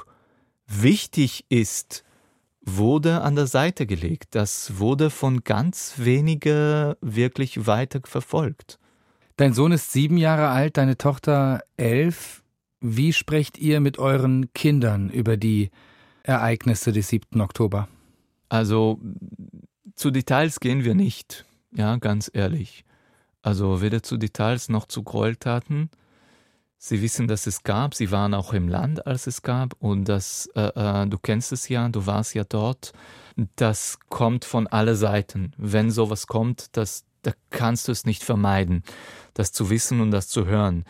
wichtig 0.67 1.45
ist, 1.49 2.05
wurde 2.63 3.23
an 3.23 3.37
der 3.37 3.47
Seite 3.47 3.87
gelegt. 3.87 4.35
Das 4.35 4.79
wurde 4.79 5.11
von 5.11 5.45
ganz 5.45 5.95
wenigen 5.97 6.95
wirklich 7.01 7.67
weiter 7.67 8.01
verfolgt. 8.05 8.79
Dein 9.37 9.55
Sohn 9.55 9.73
ist 9.73 9.93
sieben 9.93 10.19
Jahre 10.19 10.49
alt, 10.49 10.77
deine 10.77 10.99
Tochter 10.99 11.63
elf. 11.77 12.43
Wie 12.81 13.13
sprecht 13.13 13.59
ihr 13.59 13.81
mit 13.81 13.99
euren 13.99 14.53
Kindern 14.53 15.09
über 15.11 15.37
die 15.37 15.71
Ereignisse 16.23 16.93
des 16.93 17.09
7. 17.09 17.41
Oktober? 17.41 17.89
Also 18.49 19.01
zu 19.95 20.11
Details 20.11 20.61
gehen 20.61 20.85
wir 20.85 20.95
nicht, 20.95 21.45
ja, 21.73 21.97
ganz 21.97 22.31
ehrlich. 22.33 22.85
Also 23.43 23.81
weder 23.81 24.03
zu 24.03 24.17
Details 24.17 24.69
noch 24.69 24.87
zu 24.87 25.03
Gräueltaten. 25.03 25.91
Sie 26.77 27.03
wissen, 27.03 27.29
dass 27.29 27.47
es 27.47 27.63
gab. 27.63 27.95
Sie 27.95 28.11
waren 28.11 28.35
auch 28.35 28.53
im 28.53 28.69
Land, 28.69 29.07
als 29.07 29.27
es 29.27 29.43
gab. 29.43 29.75
Und 29.81 30.07
das, 30.07 30.49
äh, 30.55 31.03
äh, 31.03 31.07
du 31.07 31.19
kennst 31.19 31.53
es 31.53 31.69
ja, 31.69 31.89
du 31.89 32.07
warst 32.07 32.35
ja 32.35 32.45
dort. 32.45 32.93
Das 33.57 33.99
kommt 34.09 34.45
von 34.45 34.67
alle 34.67 34.97
Seiten. 34.97 35.53
Wenn 35.57 35.91
sowas 35.91 36.27
kommt, 36.27 36.77
das, 36.77 37.05
da 37.23 37.33
kannst 37.51 37.89
du 37.89 37.93
es 37.93 38.07
nicht 38.07 38.25
vermeiden, 38.25 38.83
das 39.35 39.53
zu 39.53 39.71
wissen 39.71 40.01
und 40.01 40.11
das 40.11 40.29
zu 40.29 40.47
hören. 40.47 40.85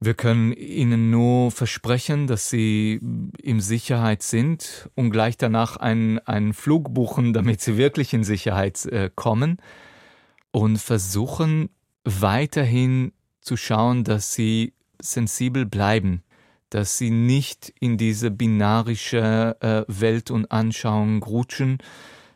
Wir 0.00 0.14
können 0.14 0.52
ihnen 0.52 1.10
nur 1.10 1.50
versprechen, 1.50 2.28
dass 2.28 2.48
sie 2.48 3.00
in 3.42 3.60
Sicherheit 3.60 4.22
sind 4.22 4.88
und 4.94 5.10
gleich 5.10 5.36
danach 5.36 5.76
einen, 5.76 6.20
einen 6.20 6.52
Flug 6.52 6.94
buchen, 6.94 7.32
damit 7.32 7.60
sie 7.60 7.76
wirklich 7.76 8.14
in 8.14 8.22
Sicherheit 8.22 8.84
äh, 8.86 9.10
kommen 9.12 9.56
und 10.52 10.78
versuchen 10.78 11.70
weiterhin 12.04 13.12
zu 13.40 13.56
schauen, 13.56 14.04
dass 14.04 14.34
sie 14.34 14.72
sensibel 15.00 15.66
bleiben, 15.66 16.22
dass 16.70 16.96
sie 16.96 17.10
nicht 17.10 17.72
in 17.80 17.96
diese 17.96 18.30
binarische 18.30 19.56
äh, 19.60 19.82
Welt 19.88 20.30
und 20.30 20.52
Anschauung 20.52 21.24
rutschen, 21.24 21.78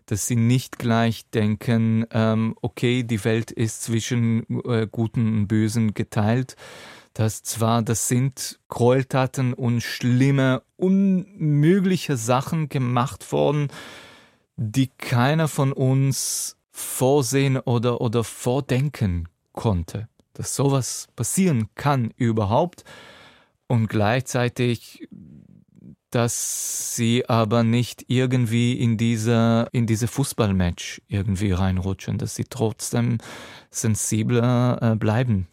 dass 0.07 0.27
sie 0.27 0.37
nicht 0.37 0.79
gleich 0.79 1.31
denken, 1.31 2.07
ähm, 2.11 2.57
okay, 2.61 3.05
die 3.05 3.25
Welt 3.25 3.53
ist 3.53 3.83
zwischen 3.85 4.45
äh, 4.65 4.89
Guten 4.91 5.27
und 5.39 5.47
Bösen 5.47 5.95
geteilt. 5.95 6.57
Dass 7.15 7.43
zwar, 7.43 7.83
das 7.83 8.09
sind 8.09 8.59
Gräueltaten 8.69 9.55
und 9.55 9.83
schlimme, 9.83 10.63
unmögliche 10.77 12.17
Sachen 12.17 12.69
gemacht 12.69 13.33
worden, 13.33 13.69
die 14.57 14.89
keiner 14.89 15.49
von 15.49 15.73
uns 15.73 16.57
vorsehen 16.71 17.59
oder, 17.59 18.01
oder 18.01 18.25
vordenken 18.25 19.29
konnte 19.53 20.09
dass 20.35 20.57
sowas 20.57 21.09
passieren 21.17 21.69
kann 21.75 22.13
überhaupt 22.17 22.85
und 23.67 23.89
gleichzeitig 23.89 25.09
dass 26.11 26.95
sie 26.95 27.27
aber 27.27 27.65
nicht 27.65 28.05
irgendwie 28.09 28.75
in 28.75 28.99
diese, 28.99 29.67
in 29.73 29.87
diese 29.87 30.09
Fußballmatch 30.09 31.01
irgendwie 31.09 31.53
reinrutschen, 31.53 32.19
dass 32.19 32.35
sie 32.35 32.45
trotzdem 32.45 33.17
sensibler 33.71 34.79
äh, 34.83 34.97
bleiben. 34.97 35.49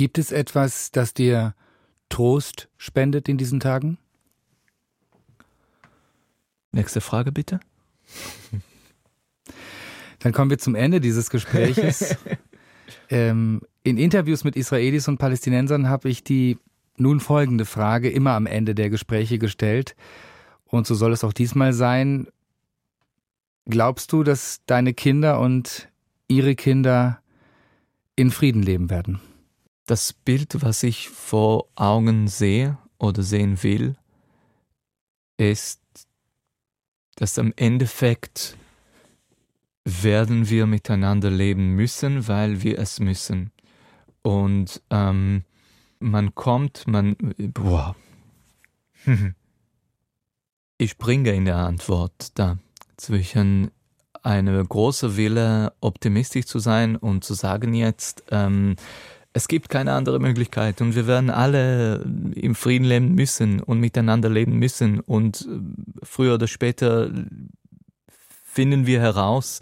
Gibt 0.00 0.16
es 0.16 0.32
etwas, 0.32 0.92
das 0.92 1.12
dir 1.12 1.54
Trost 2.08 2.70
spendet 2.78 3.28
in 3.28 3.36
diesen 3.36 3.60
Tagen? 3.60 3.98
Nächste 6.72 7.02
Frage 7.02 7.32
bitte. 7.32 7.60
Dann 10.20 10.32
kommen 10.32 10.48
wir 10.48 10.56
zum 10.56 10.74
Ende 10.74 11.02
dieses 11.02 11.28
Gespräches. 11.28 12.16
ähm, 13.10 13.60
in 13.82 13.98
Interviews 13.98 14.42
mit 14.42 14.56
Israelis 14.56 15.06
und 15.06 15.18
Palästinensern 15.18 15.90
habe 15.90 16.08
ich 16.08 16.24
die 16.24 16.56
nun 16.96 17.20
folgende 17.20 17.66
Frage 17.66 18.08
immer 18.08 18.30
am 18.30 18.46
Ende 18.46 18.74
der 18.74 18.88
Gespräche 18.88 19.38
gestellt. 19.38 19.96
Und 20.64 20.86
so 20.86 20.94
soll 20.94 21.12
es 21.12 21.24
auch 21.24 21.34
diesmal 21.34 21.74
sein. 21.74 22.26
Glaubst 23.66 24.14
du, 24.14 24.22
dass 24.22 24.62
deine 24.64 24.94
Kinder 24.94 25.40
und 25.40 25.90
ihre 26.26 26.54
Kinder 26.54 27.20
in 28.16 28.30
Frieden 28.30 28.62
leben 28.62 28.88
werden? 28.88 29.20
Das 29.90 30.12
Bild, 30.12 30.62
was 30.62 30.84
ich 30.84 31.08
vor 31.08 31.66
Augen 31.74 32.28
sehe 32.28 32.78
oder 33.00 33.24
sehen 33.24 33.60
will, 33.64 33.96
ist, 35.36 35.80
dass 37.16 37.40
am 37.40 37.52
Endeffekt 37.56 38.56
werden 39.84 40.48
wir 40.48 40.66
miteinander 40.66 41.28
leben 41.28 41.74
müssen, 41.74 42.28
weil 42.28 42.62
wir 42.62 42.78
es 42.78 43.00
müssen. 43.00 43.50
Und 44.22 44.80
ähm, 44.90 45.42
man 45.98 46.36
kommt, 46.36 46.86
man. 46.86 47.16
Boah. 47.36 47.96
Ich 50.78 50.92
springe 50.92 51.32
in 51.32 51.46
der 51.46 51.56
Antwort 51.56 52.38
da 52.38 52.58
zwischen 52.96 53.72
eine 54.22 54.64
große 54.64 55.16
Wille, 55.16 55.74
optimistisch 55.80 56.46
zu 56.46 56.60
sein 56.60 56.94
und 56.96 57.22
zu 57.24 57.34
sagen 57.34 57.74
jetzt, 57.74 58.22
ähm, 58.30 58.76
es 59.32 59.48
gibt 59.48 59.68
keine 59.68 59.92
andere 59.92 60.18
Möglichkeit 60.18 60.80
und 60.80 60.94
wir 60.94 61.06
werden 61.06 61.30
alle 61.30 62.04
im 62.34 62.54
Frieden 62.54 62.84
leben 62.84 63.14
müssen 63.14 63.60
und 63.60 63.78
miteinander 63.78 64.28
leben 64.28 64.58
müssen 64.58 65.00
und 65.00 65.42
äh, 65.42 66.04
früher 66.04 66.34
oder 66.34 66.48
später 66.48 67.10
finden 68.44 68.86
wir 68.86 69.00
heraus, 69.00 69.60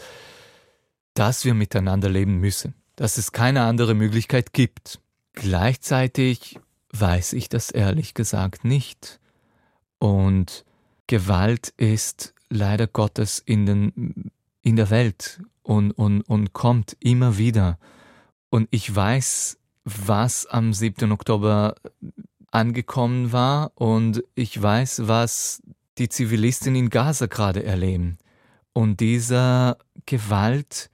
dass 1.14 1.44
wir 1.44 1.54
miteinander 1.54 2.08
leben 2.08 2.38
müssen 2.38 2.74
dass 2.98 3.16
es 3.16 3.30
keine 3.30 3.62
andere 3.62 3.94
Möglichkeit 3.94 4.52
gibt. 4.52 4.98
Gleichzeitig 5.34 6.58
weiß 6.90 7.32
ich 7.34 7.48
das 7.48 7.70
ehrlich 7.70 8.12
gesagt 8.12 8.64
nicht. 8.64 9.20
Und 9.98 10.64
Gewalt 11.06 11.72
ist 11.76 12.34
leider 12.50 12.88
Gottes 12.88 13.38
in, 13.38 13.66
den, 13.66 14.32
in 14.62 14.74
der 14.74 14.90
Welt 14.90 15.40
und, 15.62 15.92
und, 15.92 16.22
und 16.22 16.52
kommt 16.52 16.96
immer 16.98 17.38
wieder. 17.38 17.78
Und 18.50 18.68
ich 18.70 18.94
weiß, 18.94 19.58
was 19.84 20.46
am 20.46 20.72
7. 20.72 21.12
Oktober 21.12 21.74
angekommen 22.50 23.32
war 23.32 23.72
und 23.74 24.22
ich 24.34 24.60
weiß, 24.60 25.02
was 25.06 25.62
die 25.98 26.08
Zivilisten 26.08 26.74
in 26.74 26.90
Gaza 26.90 27.26
gerade 27.26 27.62
erleben. 27.62 28.18
Und 28.72 29.00
dieser 29.00 29.76
Gewalt 30.06 30.90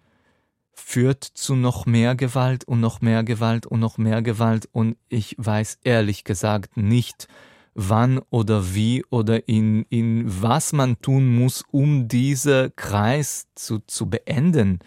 führt 0.73 1.25
zu 1.25 1.55
noch 1.55 1.87
mehr 1.87 2.15
Gewalt 2.15 2.65
und 2.65 2.81
noch 2.81 3.01
mehr 3.01 3.25
Gewalt 3.25 3.67
und 3.67 3.81
noch 3.81 3.99
mehr 3.99 4.23
Gewalt 4.23 4.69
und 4.73 4.97
ich 5.09 5.37
weiß 5.39 5.79
ehrlich 5.85 6.25
gesagt 6.25 6.77
nicht, 6.77 7.29
wann 7.75 8.21
oder 8.31 8.75
wie 8.75 9.05
oder 9.11 9.49
in, 9.49 9.85
in 9.89 10.25
was 10.43 10.73
man 10.73 11.01
tun 11.01 11.35
muss, 11.35 11.65
um 11.71 12.09
diesen 12.09 12.75
Kreis 12.77 13.49
zu, 13.55 13.81
zu 13.87 14.07
beenden. 14.07 14.79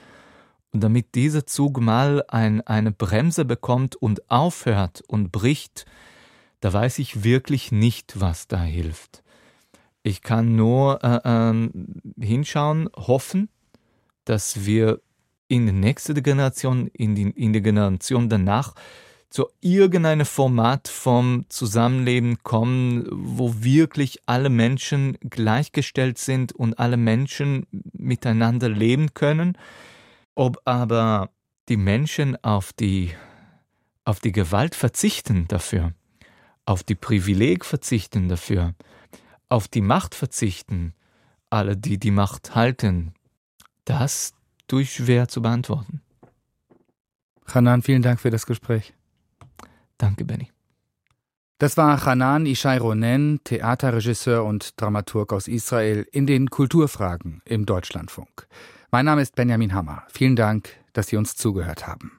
Und 0.72 0.82
damit 0.82 1.16
dieser 1.16 1.46
Zug 1.46 1.80
mal 1.80 2.24
ein, 2.28 2.62
eine 2.62 2.92
Bremse 2.92 3.46
bekommt 3.46 3.96
und 3.96 4.30
aufhört 4.30 5.02
und 5.08 5.32
bricht, 5.32 5.86
da 6.60 6.74
weiß 6.74 7.00
ich 7.00 7.24
wirklich 7.24 7.72
nicht, 7.72 8.20
was 8.20 8.48
da 8.48 8.62
hilft. 8.62 9.24
Ich 10.04 10.22
kann 10.22 10.56
nur 10.56 11.04
äh, 11.04 11.52
äh, 11.52 11.70
hinschauen, 12.20 12.90
hoffen, 12.96 13.50
dass 14.26 14.66
wir 14.66 15.02
in 15.48 15.66
die 15.66 15.72
nächste 15.72 16.22
Generation, 16.22 16.88
in 16.88 17.16
die, 17.16 17.30
in 17.30 17.54
die 17.54 17.62
Generation 17.62 18.30
danach, 18.30 18.74
zu 19.30 19.48
irgendeinem 19.60 20.26
Format 20.26 20.88
vom 20.88 21.46
Zusammenleben 21.50 22.42
kommen, 22.44 23.06
wo 23.12 23.56
wirklich 23.60 24.22
alle 24.26 24.50
Menschen 24.50 25.18
gleichgestellt 25.30 26.18
sind 26.18 26.54
und 26.54 26.80
alle 26.80 26.98
Menschen 26.98 27.66
miteinander 27.94 28.70
leben 28.70 29.14
können. 29.14 29.58
Ob 30.38 30.62
aber 30.66 31.32
die 31.68 31.78
Menschen 31.78 32.38
auf 32.44 32.72
die, 32.72 33.12
auf 34.06 34.20
die 34.20 34.32
Gewalt 34.32 34.76
verzichten 34.76 35.48
dafür, 35.48 35.94
auf 36.64 36.84
die 36.84 36.94
Privileg 36.94 37.66
verzichten 37.66 38.30
dafür, 38.30 38.76
auf 39.50 39.68
die 39.68 39.82
Macht 39.82 40.14
verzichten, 40.14 40.94
alle, 41.50 41.76
die 41.76 41.98
die 41.98 42.12
Macht 42.12 42.54
halten, 42.54 43.16
das 43.86 44.36
durch 44.68 44.94
schwer 44.94 45.28
zu 45.28 45.42
beantworten. 45.42 46.04
Hanan, 47.48 47.82
vielen 47.82 48.04
Dank 48.04 48.20
für 48.20 48.30
das 48.30 48.46
Gespräch. 48.46 48.94
Danke, 49.98 50.24
Benny. 50.24 50.52
Das 51.58 51.78
war 51.78 52.06
Hanan 52.06 52.46
Ishai 52.46 52.78
Ronen, 52.78 53.44
Theaterregisseur 53.44 54.46
und 54.46 54.80
Dramaturg 54.80 55.34
aus 55.34 55.48
Israel, 55.48 56.08
in 56.12 56.28
den 56.28 56.52
Kulturfragen 56.52 57.42
im 57.46 57.66
Deutschlandfunk. 57.66 58.48
Mein 58.98 59.06
Name 59.06 59.22
ist 59.22 59.36
Benjamin 59.36 59.76
Hammer. 59.76 60.02
Vielen 60.08 60.36
Dank, 60.36 60.70
dass 60.94 61.06
Sie 61.06 61.18
uns 61.18 61.36
zugehört 61.36 61.86
haben. 61.86 62.17